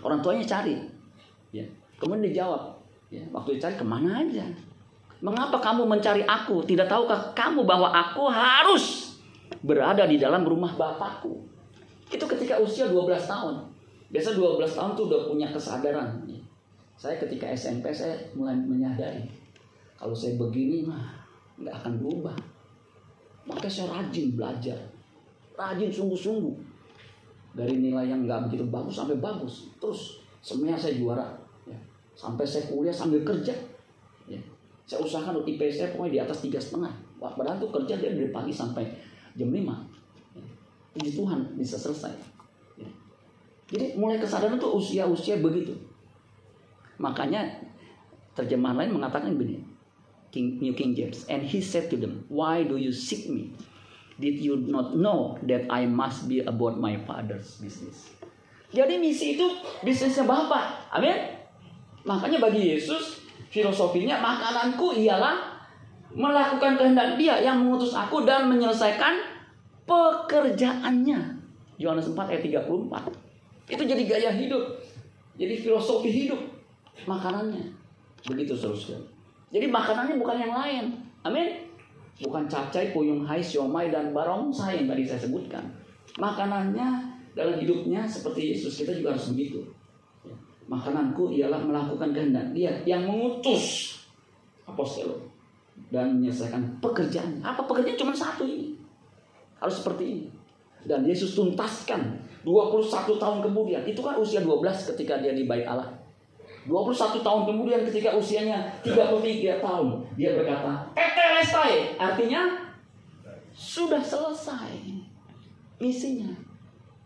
orang 0.00 0.22
tuanya 0.24 0.46
cari. 0.46 0.78
Ya. 1.52 1.66
Kemudian 1.98 2.30
dijawab, 2.30 2.78
ya, 3.10 3.20
waktu 3.34 3.58
dicari 3.58 3.74
ke 3.74 3.84
mana 3.84 4.22
aja? 4.22 4.46
Mengapa 5.18 5.58
kamu 5.58 5.82
mencari 5.82 6.22
aku? 6.22 6.62
Tidak 6.62 6.86
tahukah 6.86 7.34
kamu 7.34 7.66
bahwa 7.66 7.90
aku 7.90 8.30
harus 8.30 9.18
berada 9.66 10.06
di 10.06 10.14
dalam 10.14 10.46
rumah 10.46 10.70
Bapakku? 10.78 11.42
Itu 12.08 12.24
ketika 12.30 12.62
usia 12.62 12.86
12 12.86 13.26
tahun. 13.26 13.77
Biasa 14.08 14.36
12 14.36 14.64
tahun 14.64 14.92
tuh 14.96 15.04
udah 15.12 15.20
punya 15.28 15.48
kesadaran. 15.52 16.24
Ya 16.24 16.38
saya 16.98 17.14
ketika 17.14 17.46
SMP 17.54 17.94
saya 17.94 18.18
mulai 18.34 18.58
menyadari 18.58 19.22
kalau 19.94 20.10
saya 20.10 20.34
begini 20.34 20.82
mah 20.82 21.14
nggak 21.54 21.74
akan 21.78 22.02
berubah. 22.02 22.34
Maka 23.46 23.70
saya 23.70 23.88
rajin 23.88 24.34
belajar, 24.36 24.76
rajin 25.56 25.88
sungguh-sungguh 25.88 26.52
dari 27.56 27.80
nilai 27.80 28.10
yang 28.10 28.26
nggak 28.26 28.50
begitu 28.50 28.66
bagus 28.68 28.98
sampai 28.98 29.16
bagus. 29.22 29.70
Terus 29.78 30.20
semuanya 30.42 30.76
saya 30.76 30.98
juara. 30.98 31.26
Ya. 31.64 31.78
Sampai 32.12 32.44
saya 32.44 32.66
kuliah 32.68 32.92
sambil 32.92 33.22
kerja. 33.24 33.54
Ya. 34.28 34.38
Saya 34.84 35.00
usahakan 35.00 35.46
IP 35.46 35.70
saya 35.70 35.94
pokoknya 35.94 36.12
di 36.12 36.20
atas 36.28 36.38
tiga 36.44 36.60
setengah. 36.60 36.92
Padahal 37.16 37.56
tuh 37.62 37.70
kerja 37.72 37.94
dia 37.96 38.10
dari 38.12 38.28
pagi 38.28 38.52
sampai 38.52 38.84
jam 39.38 39.48
5 39.48 39.56
ya. 40.36 40.44
Puji 40.98 41.10
Tuhan 41.14 41.40
bisa 41.56 41.78
selesai. 41.78 42.37
Jadi 43.68 44.00
mulai 44.00 44.16
kesadaran 44.16 44.56
tuh 44.56 44.80
usia-usia 44.80 45.36
begitu. 45.44 45.76
Makanya 46.96 47.44
terjemahan 48.32 48.84
lain 48.84 48.96
mengatakan 48.96 49.36
begini. 49.36 49.60
King, 50.28 50.60
New 50.60 50.76
King 50.76 50.92
James. 50.92 51.24
And 51.28 51.44
he 51.44 51.60
said 51.60 51.88
to 51.92 51.96
them, 51.96 52.24
Why 52.28 52.64
do 52.64 52.76
you 52.76 52.92
seek 52.92 53.28
me? 53.28 53.52
Did 54.18 54.40
you 54.42 54.58
not 54.58 54.98
know 54.98 55.38
that 55.46 55.70
I 55.70 55.86
must 55.86 56.26
be 56.26 56.42
about 56.42 56.76
my 56.80 56.98
father's 57.06 57.56
business? 57.62 58.10
Jadi 58.68 59.00
misi 59.00 59.38
itu 59.38 59.46
bisnisnya 59.80 60.28
Bapak. 60.28 60.92
Amin. 60.92 61.16
Makanya 62.04 62.42
bagi 62.42 62.76
Yesus 62.76 63.24
filosofinya 63.48 64.20
makananku 64.20 64.92
ialah 64.92 65.56
melakukan 66.12 66.76
kehendak 66.76 67.16
Dia 67.16 67.40
yang 67.40 67.64
mengutus 67.64 67.96
aku 67.96 68.28
dan 68.28 68.48
menyelesaikan 68.48 69.24
pekerjaannya. 69.88 71.20
Yohanes 71.80 72.10
4 72.12 72.28
ayat 72.28 72.42
34. 72.44 73.27
Itu 73.68 73.82
jadi 73.84 74.02
gaya 74.08 74.30
hidup. 74.32 74.80
Jadi 75.38 75.54
filosofi 75.60 76.10
hidup 76.10 76.40
makanannya. 77.06 77.70
Begitu 78.26 78.58
saudara 78.58 78.98
Jadi 79.54 79.66
makanannya 79.70 80.16
bukan 80.18 80.36
yang 80.40 80.54
lain. 80.56 80.84
Amin. 81.22 81.68
Bukan 82.18 82.50
capcay, 82.50 82.90
puyung 82.90 83.22
hai, 83.22 83.38
siomay, 83.38 83.94
dan 83.94 84.10
barongsai 84.10 84.82
yang 84.82 84.86
tadi 84.90 85.06
saya 85.06 85.22
sebutkan. 85.22 85.62
Makanannya 86.18 87.14
dalam 87.38 87.54
hidupnya 87.62 88.02
seperti 88.02 88.50
Yesus. 88.50 88.82
Kita 88.82 88.90
juga 88.90 89.14
harus 89.14 89.30
begitu. 89.30 89.62
Makananku 90.66 91.32
ialah 91.32 91.62
melakukan 91.62 92.12
kehendak 92.12 92.52
dia 92.52 92.74
yang 92.84 93.08
mengutus 93.08 93.96
apostol 94.68 95.16
dan 95.88 96.18
menyelesaikan 96.18 96.82
pekerjaan. 96.82 97.40
Apa 97.40 97.64
pekerjaan 97.64 97.96
cuma 97.96 98.12
satu 98.12 98.44
ini. 98.44 98.76
Harus 99.62 99.80
seperti 99.80 100.04
ini. 100.04 100.24
Dan 100.84 101.06
Yesus 101.06 101.32
tuntaskan 101.38 102.18
21 102.48 103.20
tahun 103.20 103.38
kemudian. 103.44 103.84
Itu 103.84 104.00
kan 104.00 104.16
usia 104.16 104.40
12 104.40 104.64
ketika 104.96 105.20
dia 105.20 105.36
di 105.36 105.44
bait 105.44 105.68
Allah. 105.68 105.92
21 106.64 107.24
tahun 107.24 107.42
kemudian 107.48 107.80
ketika 107.88 108.12
usianya 108.12 108.68
33 108.84 109.64
tahun 109.64 109.86
dia 110.20 110.36
berkata 110.36 110.84
tetelestai 110.92 111.96
artinya 111.96 112.60
sudah 113.56 114.04
selesai 114.04 114.76
misinya. 115.80 116.28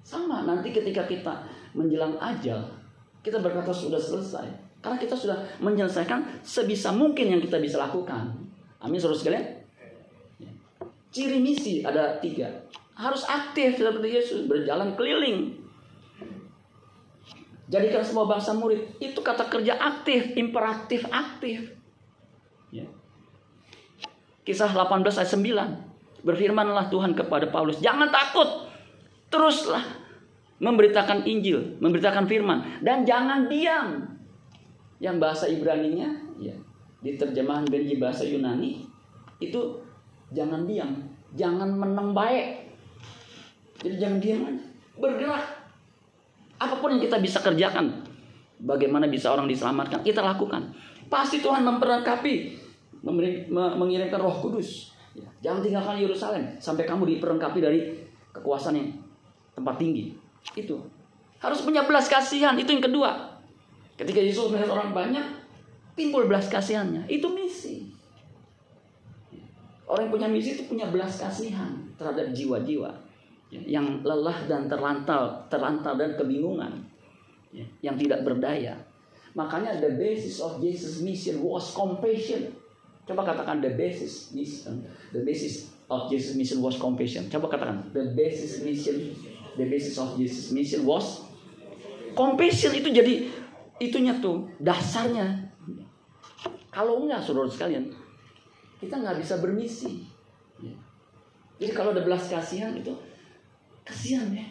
Sama 0.02 0.42
nanti 0.42 0.74
ketika 0.74 1.06
kita 1.06 1.46
menjelang 1.78 2.18
ajal 2.18 2.58
kita 3.22 3.38
berkata 3.38 3.70
sudah 3.70 4.02
selesai. 4.02 4.50
Karena 4.82 4.98
kita 4.98 5.14
sudah 5.14 5.38
menyelesaikan 5.62 6.42
sebisa 6.42 6.90
mungkin 6.90 7.30
yang 7.30 7.38
kita 7.38 7.62
bisa 7.62 7.78
lakukan. 7.78 8.34
Amin 8.82 8.98
saudara 8.98 9.22
sekalian. 9.22 9.46
Ciri 11.14 11.38
misi 11.38 11.86
ada 11.86 12.18
tiga 12.18 12.50
harus 12.92 13.24
aktif 13.24 13.80
seperti 13.80 14.08
Yesus 14.12 14.44
berjalan 14.44 14.92
keliling 14.96 15.62
Jadikan 17.72 18.04
semua 18.04 18.28
bangsa 18.28 18.52
murid. 18.52 18.84
Itu 19.00 19.24
kata 19.24 19.48
kerja 19.48 19.80
aktif, 19.80 20.36
imperatif 20.36 21.08
aktif. 21.08 21.72
Ya. 22.68 22.84
Kisah 24.44 24.68
18 24.68 25.00
ayat 25.08 25.32
9. 25.32 26.20
Berfirmanlah 26.20 26.92
Tuhan 26.92 27.16
kepada 27.16 27.48
Paulus, 27.48 27.80
jangan 27.80 28.12
takut. 28.12 28.68
Teruslah 29.32 29.80
memberitakan 30.60 31.24
Injil, 31.24 31.80
memberitakan 31.80 32.28
firman 32.28 32.84
dan 32.84 33.08
jangan 33.08 33.48
diam. 33.48 34.04
Yang 35.02 35.16
bahasa 35.18 35.44
Ibrani-nya 35.50 36.14
ya, 36.38 36.54
di 37.02 37.18
terjemahan 37.18 37.66
dari 37.66 37.98
bahasa 37.98 38.22
Yunani 38.22 38.86
itu 39.42 39.82
jangan 40.30 40.68
diam, 40.68 40.94
jangan 41.34 41.72
menang 41.74 42.14
baik. 42.14 42.61
Jadi 43.82 43.94
jangan 43.98 44.18
diam 44.22 44.40
aja, 44.46 44.62
bergerak. 44.94 45.44
Apa 46.62 46.78
pun 46.78 46.94
yang 46.94 47.02
kita 47.02 47.18
bisa 47.18 47.42
kerjakan, 47.42 48.06
bagaimana 48.62 49.10
bisa 49.10 49.34
orang 49.34 49.50
diselamatkan, 49.50 50.06
kita 50.06 50.22
lakukan. 50.22 50.70
Pasti 51.10 51.42
Tuhan 51.42 51.66
memperlengkapi, 51.66 52.34
mengirimkan 53.50 54.22
Roh 54.22 54.38
Kudus. 54.38 54.94
Ya, 55.12 55.28
jangan 55.50 55.60
tinggalkan 55.60 55.98
Yerusalem 55.98 56.56
sampai 56.62 56.86
kamu 56.86 57.18
diperlengkapi 57.18 57.58
dari 57.58 57.80
kekuasaan 58.32 58.78
yang 58.78 58.88
tempat 59.52 59.76
tinggi. 59.76 60.14
Itu 60.54 60.78
harus 61.42 61.60
punya 61.66 61.84
belas 61.84 62.06
kasihan. 62.06 62.54
Itu 62.54 62.70
yang 62.72 62.80
kedua. 62.86 63.34
Ketika 63.98 64.22
Yesus 64.22 64.48
melihat 64.48 64.72
orang 64.72 64.94
banyak, 64.94 65.26
timbul 65.98 66.24
belas 66.30 66.48
kasihannya. 66.48 67.04
Itu 67.10 67.28
misi. 67.34 67.92
Orang 69.84 70.08
yang 70.08 70.12
punya 70.14 70.28
misi 70.30 70.56
itu 70.56 70.64
punya 70.64 70.88
belas 70.88 71.20
kasihan 71.20 71.76
terhadap 72.00 72.32
jiwa-jiwa 72.32 72.88
ya, 73.52 73.60
yang 73.78 74.00
lelah 74.00 74.48
dan 74.48 74.64
terlantar, 74.64 75.44
terlantar 75.52 75.92
dan 76.00 76.16
kebingungan, 76.16 76.80
ya, 77.52 77.68
yang 77.84 78.00
tidak 78.00 78.24
berdaya. 78.24 78.80
Makanya 79.36 79.76
the 79.76 79.92
basis 80.00 80.40
of 80.40 80.56
Jesus' 80.64 81.04
mission 81.04 81.44
was 81.44 81.76
compassion. 81.76 82.48
Coba 83.04 83.28
katakan 83.28 83.60
the 83.60 83.76
basis 83.76 84.32
mission, 84.32 84.80
the 85.12 85.20
basis 85.20 85.68
of 85.92 86.08
Jesus' 86.08 86.32
mission 86.32 86.64
was 86.64 86.80
compassion. 86.80 87.28
Coba 87.28 87.52
katakan 87.52 87.92
the 87.92 88.16
basis 88.16 88.64
mission, 88.64 89.12
the 89.60 89.68
basis 89.68 90.00
of 90.00 90.16
Jesus' 90.16 90.48
mission 90.56 90.88
was 90.88 91.20
compassion 92.16 92.72
itu 92.76 92.88
jadi 92.92 93.28
itunya 93.80 94.16
tuh 94.20 94.48
dasarnya. 94.60 95.52
Kalau 96.72 97.04
enggak 97.04 97.20
saudara 97.20 97.52
sekalian, 97.52 97.92
kita 98.80 98.96
nggak 98.96 99.20
bisa 99.20 99.36
bermisi. 99.44 100.08
Jadi 101.60 101.72
kalau 101.76 101.92
ada 101.92 102.02
belas 102.02 102.26
kasihan 102.26 102.72
itu 102.74 102.90
kasihan 103.82 104.30
ya. 104.30 104.46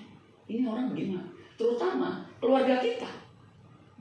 Ini 0.48 0.68
orang 0.68 0.92
gimana? 0.92 1.24
Terutama 1.56 2.24
keluarga 2.40 2.80
kita. 2.80 3.08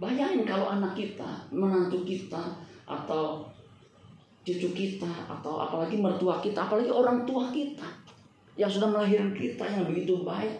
Bayangin 0.01 0.49
kalau 0.49 0.72
anak 0.72 0.97
kita, 0.97 1.28
menantu 1.53 2.03
kita, 2.09 2.41
atau 2.89 3.45
cucu 4.41 4.68
kita, 4.72 5.12
atau 5.28 5.61
apalagi 5.61 6.01
mertua 6.01 6.41
kita, 6.41 6.64
apalagi 6.64 6.89
orang 6.89 7.28
tua 7.28 7.53
kita 7.53 7.85
yang 8.57 8.72
sudah 8.72 8.89
melahirkan 8.89 9.37
kita 9.37 9.61
yang 9.68 9.85
begitu 9.85 10.24
baik, 10.24 10.57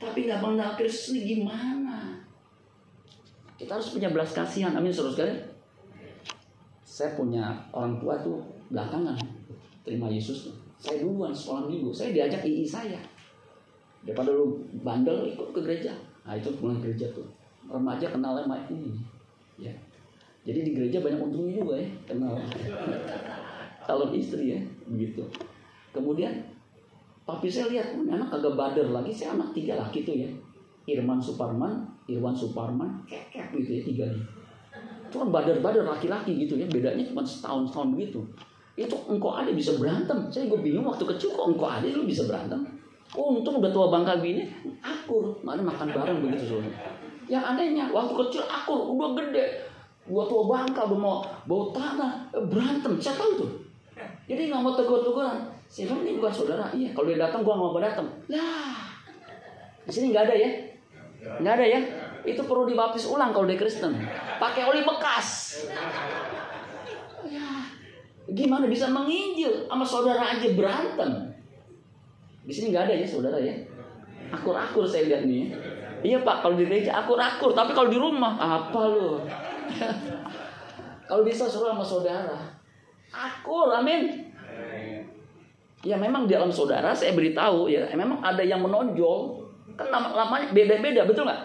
tapi 0.00 0.24
nggak 0.24 0.40
mengenal 0.40 0.72
Kristus 0.80 1.20
gimana? 1.20 2.24
Kita 3.60 3.76
harus 3.76 3.92
punya 3.92 4.08
belas 4.08 4.32
kasihan. 4.32 4.72
Amin, 4.72 4.88
saudara 4.88 5.12
sekalian. 5.12 5.40
Saya 6.80 7.12
punya 7.12 7.52
orang 7.76 8.00
tua 8.00 8.16
tuh 8.24 8.40
belakangan 8.72 9.18
terima 9.84 10.06
Yesus 10.06 10.54
saya 10.78 11.02
duluan 11.02 11.34
sekolah 11.34 11.66
minggu 11.66 11.90
saya 11.90 12.14
diajak 12.14 12.46
ii 12.46 12.64
saya 12.64 12.96
daripada 14.04 14.32
lu 14.32 14.64
bandel 14.80 15.28
ikut 15.28 15.52
ke 15.52 15.60
gereja. 15.60 15.92
Nah 16.24 16.36
itu 16.36 16.48
pulang 16.56 16.80
gereja 16.80 17.08
tuh. 17.12 17.26
Remaja 17.68 18.08
kenal 18.08 18.40
sama 18.40 18.56
ini. 18.72 18.96
Ya. 19.60 19.72
Jadi 20.40 20.64
di 20.64 20.70
gereja 20.72 21.04
banyak 21.04 21.20
untungnya 21.20 21.60
juga 21.60 21.74
ya 21.76 21.88
kenal. 22.08 22.32
Calon 23.86 24.10
istri 24.16 24.56
ya 24.56 24.60
begitu. 24.88 25.20
Kemudian 25.92 26.32
tapi 27.28 27.46
saya 27.46 27.70
lihat 27.70 27.94
anak 27.94 28.32
kagak 28.32 28.56
bader 28.56 28.88
lagi 28.90 29.12
saya 29.12 29.36
anak 29.36 29.52
tiga 29.52 29.76
laki 29.76 30.02
tuh 30.02 30.16
ya. 30.16 30.30
Irman 30.88 31.20
Suparman 31.20 31.84
Irwan 32.08 32.34
Suparman 32.34 33.04
kekek 33.04 33.52
gitu 33.52 33.70
ya 33.76 33.82
tiga 33.84 34.04
nih. 34.08 34.24
Itu 35.10 35.18
kan 35.18 35.28
bader-bader 35.34 35.82
laki-laki 35.82 36.38
gitu 36.38 36.54
ya 36.54 36.70
bedanya 36.70 37.02
cuma 37.02 37.20
setahun 37.26 37.68
setahun 37.68 37.98
begitu. 37.98 38.22
Itu 38.78 38.96
engkau 39.10 39.36
ada 39.36 39.50
bisa 39.52 39.76
berantem. 39.76 40.30
Saya 40.32 40.48
gue 40.48 40.58
bingung 40.62 40.86
waktu 40.86 41.04
kecil 41.04 41.34
kok 41.34 41.46
engkau 41.52 41.68
ada 41.68 41.84
lu 41.84 42.06
bisa 42.06 42.24
berantem? 42.24 42.62
oh 42.62 42.79
untung 43.14 43.58
udah 43.58 43.70
tua 43.74 43.86
bangka 43.90 44.22
gini 44.22 44.46
akur. 44.82 45.34
Mana 45.42 45.62
makan 45.62 45.90
bareng 45.90 46.18
begitu. 46.22 46.54
soalnya. 46.54 46.74
Yang 47.26 47.44
anehnya 47.54 47.84
waktu 47.90 48.12
kecil 48.14 48.42
akur 48.46 48.94
udah 48.94 49.18
gede. 49.18 49.66
Gua 50.06 50.26
tua 50.26 50.42
bangka 50.46 50.86
udah 50.90 50.98
mau 50.98 51.16
bau 51.46 51.70
tanah 51.74 52.30
eh, 52.34 52.44
berantem. 52.46 52.98
Saya 53.02 53.18
tahu 53.18 53.30
tuh? 53.46 53.50
Jadi 54.30 54.50
nggak 54.50 54.62
mau 54.62 54.74
tegur-teguran. 54.74 55.50
Saya 55.70 55.94
ini 56.02 56.18
bukan 56.18 56.32
saudara. 56.34 56.66
Iya 56.70 56.94
kalau 56.94 57.06
dia 57.10 57.18
datang 57.18 57.42
gua 57.42 57.58
nggak 57.58 57.70
mau 57.74 57.82
datang. 57.82 58.06
Lah 58.30 58.78
di 59.86 59.90
sini 59.90 60.14
nggak 60.14 60.24
ada 60.30 60.34
ya? 60.38 60.50
Nggak 61.42 61.54
ada 61.58 61.66
ya? 61.66 61.80
Itu 62.22 62.44
perlu 62.46 62.68
dibaptis 62.68 63.08
ulang 63.10 63.34
kalau 63.34 63.48
dia 63.48 63.58
Kristen. 63.58 63.96
Pakai 64.38 64.62
oli 64.68 64.86
bekas. 64.86 65.58
Gimana 68.30 68.70
bisa 68.70 68.86
menginjil 68.86 69.66
sama 69.66 69.82
saudara 69.82 70.22
aja 70.30 70.46
berantem? 70.54 71.29
Di 72.44 72.52
sini 72.52 72.72
nggak 72.72 72.84
ada 72.88 72.94
ya 72.96 73.06
saudara 73.06 73.38
ya. 73.40 73.54
Akur-akur 74.30 74.86
saya 74.86 75.10
lihat 75.10 75.26
nih. 75.26 75.52
Iya 76.00 76.24
pak, 76.24 76.40
kalau 76.40 76.56
di 76.56 76.64
gereja 76.64 76.96
akur-akur, 77.04 77.52
tapi 77.52 77.76
kalau 77.76 77.92
di 77.92 77.98
rumah 78.00 78.40
apa 78.40 78.80
lo? 78.88 79.20
kalau 81.08 81.22
bisa 81.26 81.44
suruh 81.44 81.76
sama 81.76 81.84
saudara, 81.84 82.40
akur, 83.12 83.68
amin. 83.68 84.32
Ya 85.84 85.96
memang 86.00 86.24
di 86.24 86.32
dalam 86.32 86.48
saudara 86.48 86.96
saya 86.96 87.12
beritahu 87.12 87.68
ya, 87.68 87.84
memang 87.92 88.24
ada 88.24 88.40
yang 88.40 88.64
menonjol. 88.64 89.44
Kan 89.76 89.92
lamanya 89.92 90.52
beda-beda, 90.52 91.04
betul 91.04 91.28
nggak? 91.28 91.42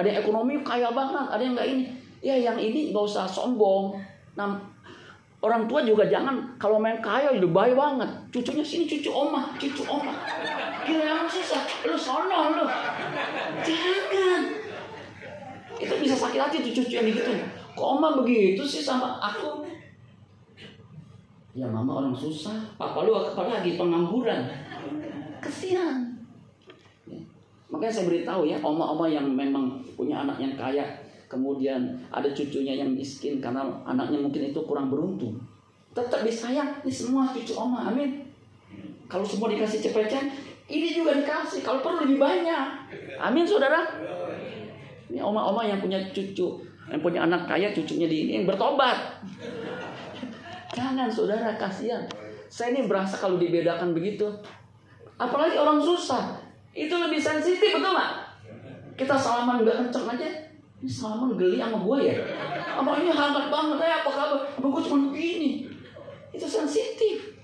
Ada 0.00 0.06
yang 0.08 0.18
ekonomi 0.24 0.54
kaya 0.64 0.88
banget, 0.92 1.26
ada 1.28 1.42
yang 1.44 1.52
nggak 1.56 1.68
ini. 1.68 1.84
Ya 2.20 2.36
yang 2.36 2.56
ini 2.56 2.92
nggak 2.92 3.04
usah 3.04 3.28
sombong. 3.28 3.96
Nah, 4.36 4.56
Orang 5.40 5.64
tua 5.64 5.80
juga 5.80 6.04
jangan 6.04 6.36
kalau 6.60 6.76
main 6.76 7.00
kaya 7.00 7.32
udah 7.32 7.48
baik 7.48 7.72
banget. 7.72 8.10
Cucunya 8.28 8.60
sini 8.60 8.84
cucu 8.84 9.08
oma, 9.08 9.56
cucu 9.56 9.88
oma. 9.88 10.12
Gila 10.84 11.00
yang 11.00 11.24
susah, 11.24 11.64
lu 11.88 11.96
sono 11.96 12.60
lu. 12.60 12.64
Jangan. 13.64 14.42
Itu 15.80 15.94
bisa 15.96 16.12
sakit 16.12 16.36
hati 16.36 16.56
tuh 16.60 16.72
cucu 16.76 16.92
yang 17.00 17.08
gitu. 17.08 17.32
Kok 17.72 17.88
oma 17.96 18.20
begitu 18.20 18.60
sih 18.68 18.84
sama 18.84 19.16
aku? 19.16 19.64
Ya 21.56 21.66
mama 21.66 22.04
orang 22.04 22.14
susah, 22.14 22.54
papa 22.76 23.02
lu 23.02 23.16
apalagi 23.16 23.80
pengangguran. 23.80 24.44
Kesian. 25.40 26.20
Ya. 27.08 27.18
Makanya 27.72 27.90
saya 27.90 28.06
beritahu 28.06 28.44
ya, 28.44 28.60
oma-oma 28.60 29.08
yang 29.10 29.24
memang 29.24 29.82
punya 29.96 30.22
anak 30.22 30.38
yang 30.38 30.54
kaya, 30.54 30.84
kemudian 31.30 31.94
ada 32.10 32.26
cucunya 32.34 32.74
yang 32.74 32.90
miskin 32.90 33.38
karena 33.38 33.62
anaknya 33.86 34.18
mungkin 34.18 34.50
itu 34.50 34.58
kurang 34.66 34.90
beruntung. 34.90 35.38
Tetap 35.94 36.26
disayang 36.26 36.82
ini 36.82 36.90
semua 36.90 37.30
cucu 37.30 37.54
oma 37.54 37.86
amin. 37.86 38.26
Kalau 39.06 39.22
semua 39.22 39.46
dikasih 39.46 39.78
cepecen 39.78 40.26
ini 40.66 40.90
juga 40.90 41.14
dikasih 41.22 41.62
kalau 41.62 41.78
perlu 41.78 42.02
lebih 42.02 42.18
banyak. 42.18 42.66
Amin 43.22 43.46
saudara. 43.46 43.86
Ini 45.06 45.22
oma-oma 45.22 45.62
yang 45.62 45.78
punya 45.78 46.02
cucu 46.10 46.66
yang 46.90 46.98
punya 46.98 47.22
anak 47.22 47.46
kaya 47.46 47.70
cucunya 47.70 48.10
di 48.10 48.26
ini 48.26 48.42
yang 48.42 48.46
bertobat. 48.50 49.22
Jangan 50.74 51.06
saudara 51.06 51.54
kasihan. 51.54 52.02
Saya 52.50 52.74
ini 52.74 52.90
berasa 52.90 53.14
kalau 53.14 53.38
dibedakan 53.38 53.94
begitu. 53.94 54.26
Apalagi 55.14 55.54
orang 55.54 55.78
susah. 55.78 56.42
Itu 56.74 56.98
lebih 56.98 57.22
sensitif 57.22 57.78
betul 57.78 57.94
nggak? 57.94 58.12
Kita 58.98 59.14
salaman 59.14 59.62
nggak 59.62 59.86
kenceng 59.86 60.06
aja 60.10 60.49
ini 60.80 60.88
Salman 60.88 61.36
geli 61.36 61.60
sama 61.60 61.76
gue 61.76 61.98
ya. 62.08 62.16
Apa 62.80 63.04
ini 63.04 63.12
hangat 63.12 63.52
banget 63.52 63.84
ya 63.84 64.00
apa 64.00 64.10
kabar? 64.10 64.40
Apa 64.56 64.64
gue 64.64 64.82
cuma 64.88 65.12
begini? 65.12 65.68
Itu 66.32 66.48
sensitif. 66.48 67.36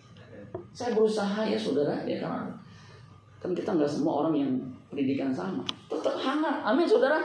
Saya 0.73 0.97
berusaha 0.97 1.45
ya 1.45 1.61
saudara 1.61 2.01
ya 2.09 2.17
karena 2.17 2.49
kan 3.37 3.53
kita 3.53 3.77
nggak 3.77 3.93
semua 3.93 4.25
orang 4.25 4.41
yang 4.41 4.53
pendidikan 4.89 5.29
sama. 5.37 5.61
Tetap 5.93 6.17
hangat. 6.17 6.65
Amin 6.65 6.89
saudara. 6.89 7.21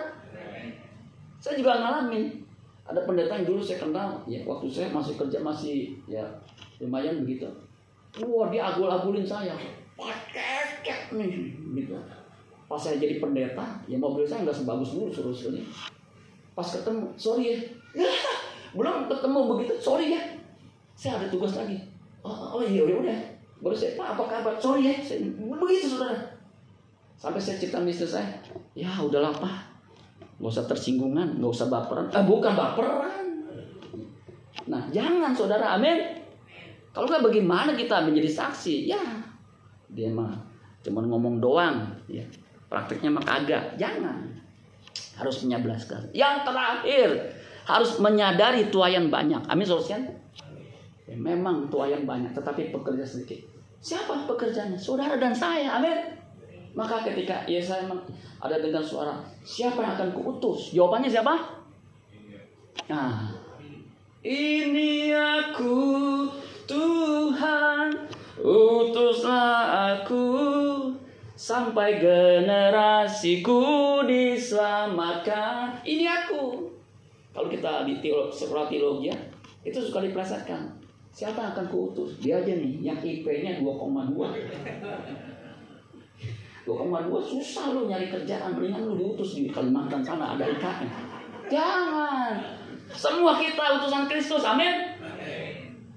Saya 1.39 1.55
juga 1.55 1.80
ngalamin. 1.80 2.43
Ada 2.84 3.07
pendeta 3.07 3.39
yang 3.39 3.47
dulu 3.47 3.64
saya 3.64 3.80
kenal 3.80 4.20
ya 4.28 4.43
waktu 4.43 4.68
saya 4.68 4.91
masih 4.91 5.16
kerja 5.16 5.39
masih 5.39 5.95
ya 6.12 6.28
lumayan 6.84 7.24
begitu. 7.24 7.47
Wah 8.20 8.51
dia 8.51 8.68
agul-agulin 8.68 9.24
saya. 9.24 9.55
Paket 9.95 11.16
nih 11.16 11.55
gitu. 11.72 11.95
Pas 12.68 12.80
saya 12.80 12.99
jadi 12.99 13.20
pendeta, 13.20 13.84
ya 13.84 13.99
mobil 13.99 14.24
saya 14.24 14.47
nggak 14.47 14.55
sebagus 14.55 14.95
dulu 14.95 15.12
ini 15.51 15.68
pas 16.52 16.68
ketemu 16.68 17.08
sorry 17.16 17.56
ya. 17.56 17.58
Belum 18.78 19.08
ketemu 19.08 19.39
begitu 19.56 19.74
sorry 19.80 20.16
ya. 20.16 20.22
Saya 20.95 21.20
ada 21.20 21.28
tugas 21.32 21.56
lagi. 21.56 21.80
Oh, 22.22 22.60
oh 22.60 22.64
iya 22.64 22.86
udah 22.86 22.97
udah. 23.02 23.20
Baru 23.62 23.76
saya 23.78 23.97
pak 23.97 24.18
apa 24.18 24.24
kabar? 24.28 24.54
Sorry 24.58 24.91
ya. 24.91 24.95
Saya, 25.02 25.26
begitu 25.34 25.97
saudara. 25.97 26.18
Sampai 27.18 27.38
saya 27.38 27.62
cerita 27.62 27.78
misteri 27.78 28.10
saya 28.10 28.30
ya 28.74 28.89
udahlah 29.02 29.32
pak. 29.36 29.56
Nggak 30.41 30.52
usah 30.58 30.66
tersinggungan 30.66 31.38
nggak 31.38 31.52
usah 31.52 31.68
baperan. 31.70 32.08
Eh 32.10 32.26
bukan 32.26 32.54
baperan. 32.56 33.26
Nah 34.68 34.84
jangan 34.89 35.32
saudara. 35.36 35.78
Amin. 35.78 36.02
Kalau 36.91 37.08
nggak 37.08 37.24
bagaimana 37.24 37.72
kita 37.78 38.04
menjadi 38.04 38.28
saksi? 38.28 38.89
Ya 38.89 39.02
dia 39.91 40.08
mah 40.08 40.34
cuma 40.82 41.04
ngomong 41.04 41.43
doang. 41.43 41.91
Ya 42.08 42.24
prakteknya 42.72 43.12
mah 43.14 43.24
kagak. 43.24 43.76
Jangan 43.78 44.30
harus 45.18 45.43
menyablaskan. 45.43 46.12
Yang 46.16 46.36
terakhir 46.47 47.09
harus 47.68 47.91
menyadari 48.01 48.68
tuayan 48.74 49.12
banyak. 49.12 49.41
Amin 49.47 49.66
saudara 49.66 50.07
ya, 51.07 51.16
memang 51.16 51.68
tuayan 51.68 52.07
banyak 52.07 52.32
tetapi 52.32 52.72
pekerja 52.72 53.03
sedikit. 53.03 53.39
Siapa 53.82 54.30
pekerjanya? 54.30 54.78
Saudara 54.78 55.18
dan 55.18 55.34
saya 55.34 55.78
amin. 55.82 56.22
Maka 56.72 57.03
ketika 57.03 57.43
Yesaya 57.43 57.84
ada 58.39 58.55
dengan 58.64 58.80
suara 58.80 59.20
siapa 59.43 59.84
yang 59.84 59.93
akan 59.99 60.09
kuutus? 60.16 60.72
Jawabannya 60.72 61.12
siapa? 61.12 61.36
Nah 62.88 63.36
ini 64.24 65.12
aku 65.12 65.80
Tuhan. 66.64 67.91
Utuslah 68.41 69.93
aku 69.93 70.26
sampai 71.42 71.98
generasiku 71.98 73.66
diselamatkan. 74.06 75.82
Ini 75.82 76.06
aku. 76.06 76.70
Kalau 77.34 77.50
kita 77.50 77.89
di 77.89 77.98
teolog, 77.98 78.30
sekolah 78.30 78.70
teologi 78.70 79.10
ya, 79.10 79.18
itu 79.66 79.82
suka 79.82 80.06
dipelasakan. 80.06 80.70
Siapa 81.10 81.42
akan 81.58 81.66
kuutus? 81.66 82.22
Dia 82.22 82.46
aja 82.46 82.54
nih, 82.54 82.86
yang 82.86 83.02
IP-nya 83.02 83.58
2,2. 83.58 84.14
2,2 86.62 86.70
susah 87.26 87.74
lo 87.74 87.89
nyari 87.89 88.14
kerjaan, 88.14 88.54
mendingan 88.54 88.86
lu 88.86 88.94
diutus 89.02 89.42
di 89.42 89.50
Kalimantan 89.50 90.06
sana 90.06 90.38
ada 90.38 90.46
IKN. 90.46 90.86
Jangan. 91.50 92.38
Semua 92.94 93.34
kita 93.42 93.82
utusan 93.82 94.06
Kristus, 94.06 94.46
amin. 94.46 94.94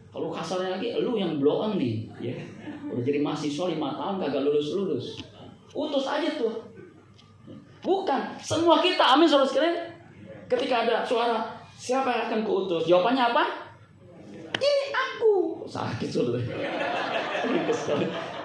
Kalau 0.09 0.33
kasarnya 0.33 0.81
lagi, 0.81 0.97
lu 1.05 1.21
yang 1.21 1.37
blow 1.37 1.69
nih, 1.77 2.09
ya. 2.23 2.33
Udah 2.89 3.03
jadi 3.03 3.21
mahasiswa 3.21 3.75
lima 3.75 3.93
tahun 3.99 4.23
kagak 4.23 4.47
lulus 4.47 4.73
lulus. 4.79 5.19
Utus 5.75 6.07
aja 6.07 6.31
tuh. 6.39 6.55
Bukan 7.85 8.23
semua 8.41 8.81
kita, 8.81 9.05
amin 9.19 9.29
saudara 9.29 9.51
sekalian. 9.51 9.77
Ketika 10.49 10.89
ada 10.89 11.05
suara 11.05 11.45
siapa 11.77 12.09
yang 12.09 12.23
akan 12.31 12.41
kuutus, 12.47 12.89
jawabannya 12.89 13.35
apa? 13.35 13.45
Ini 14.57 14.87
aku. 14.95 15.67
Sakit 15.69 16.09
saudara. 16.09 16.41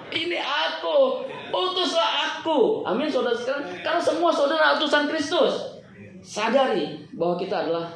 Ini 0.10 0.38
aku. 0.42 1.24
Utuslah 1.54 2.12
aku. 2.36 2.84
Amin 2.84 3.08
saudara 3.08 3.38
sekalian. 3.38 3.80
Karena 3.80 4.02
semua 4.02 4.34
saudara 4.34 4.76
utusan 4.76 5.08
Kristus. 5.08 5.80
Sadari 6.20 7.08
bahwa 7.16 7.40
kita 7.40 7.64
adalah 7.64 7.88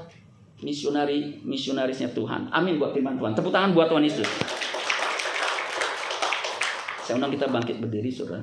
misionari 0.63 1.43
misionarisnya 1.43 2.15
Tuhan. 2.15 2.47
Amin 2.55 2.79
buat 2.79 2.95
firman 2.95 3.19
Tuhan. 3.19 3.35
Tepuk 3.35 3.51
tangan 3.51 3.75
buat 3.75 3.91
Tuhan 3.91 4.07
Yesus. 4.07 4.29
Saya 7.03 7.19
undang 7.19 7.35
kita 7.35 7.51
bangkit 7.51 7.83
berdiri, 7.83 8.07
saudara. 8.07 8.39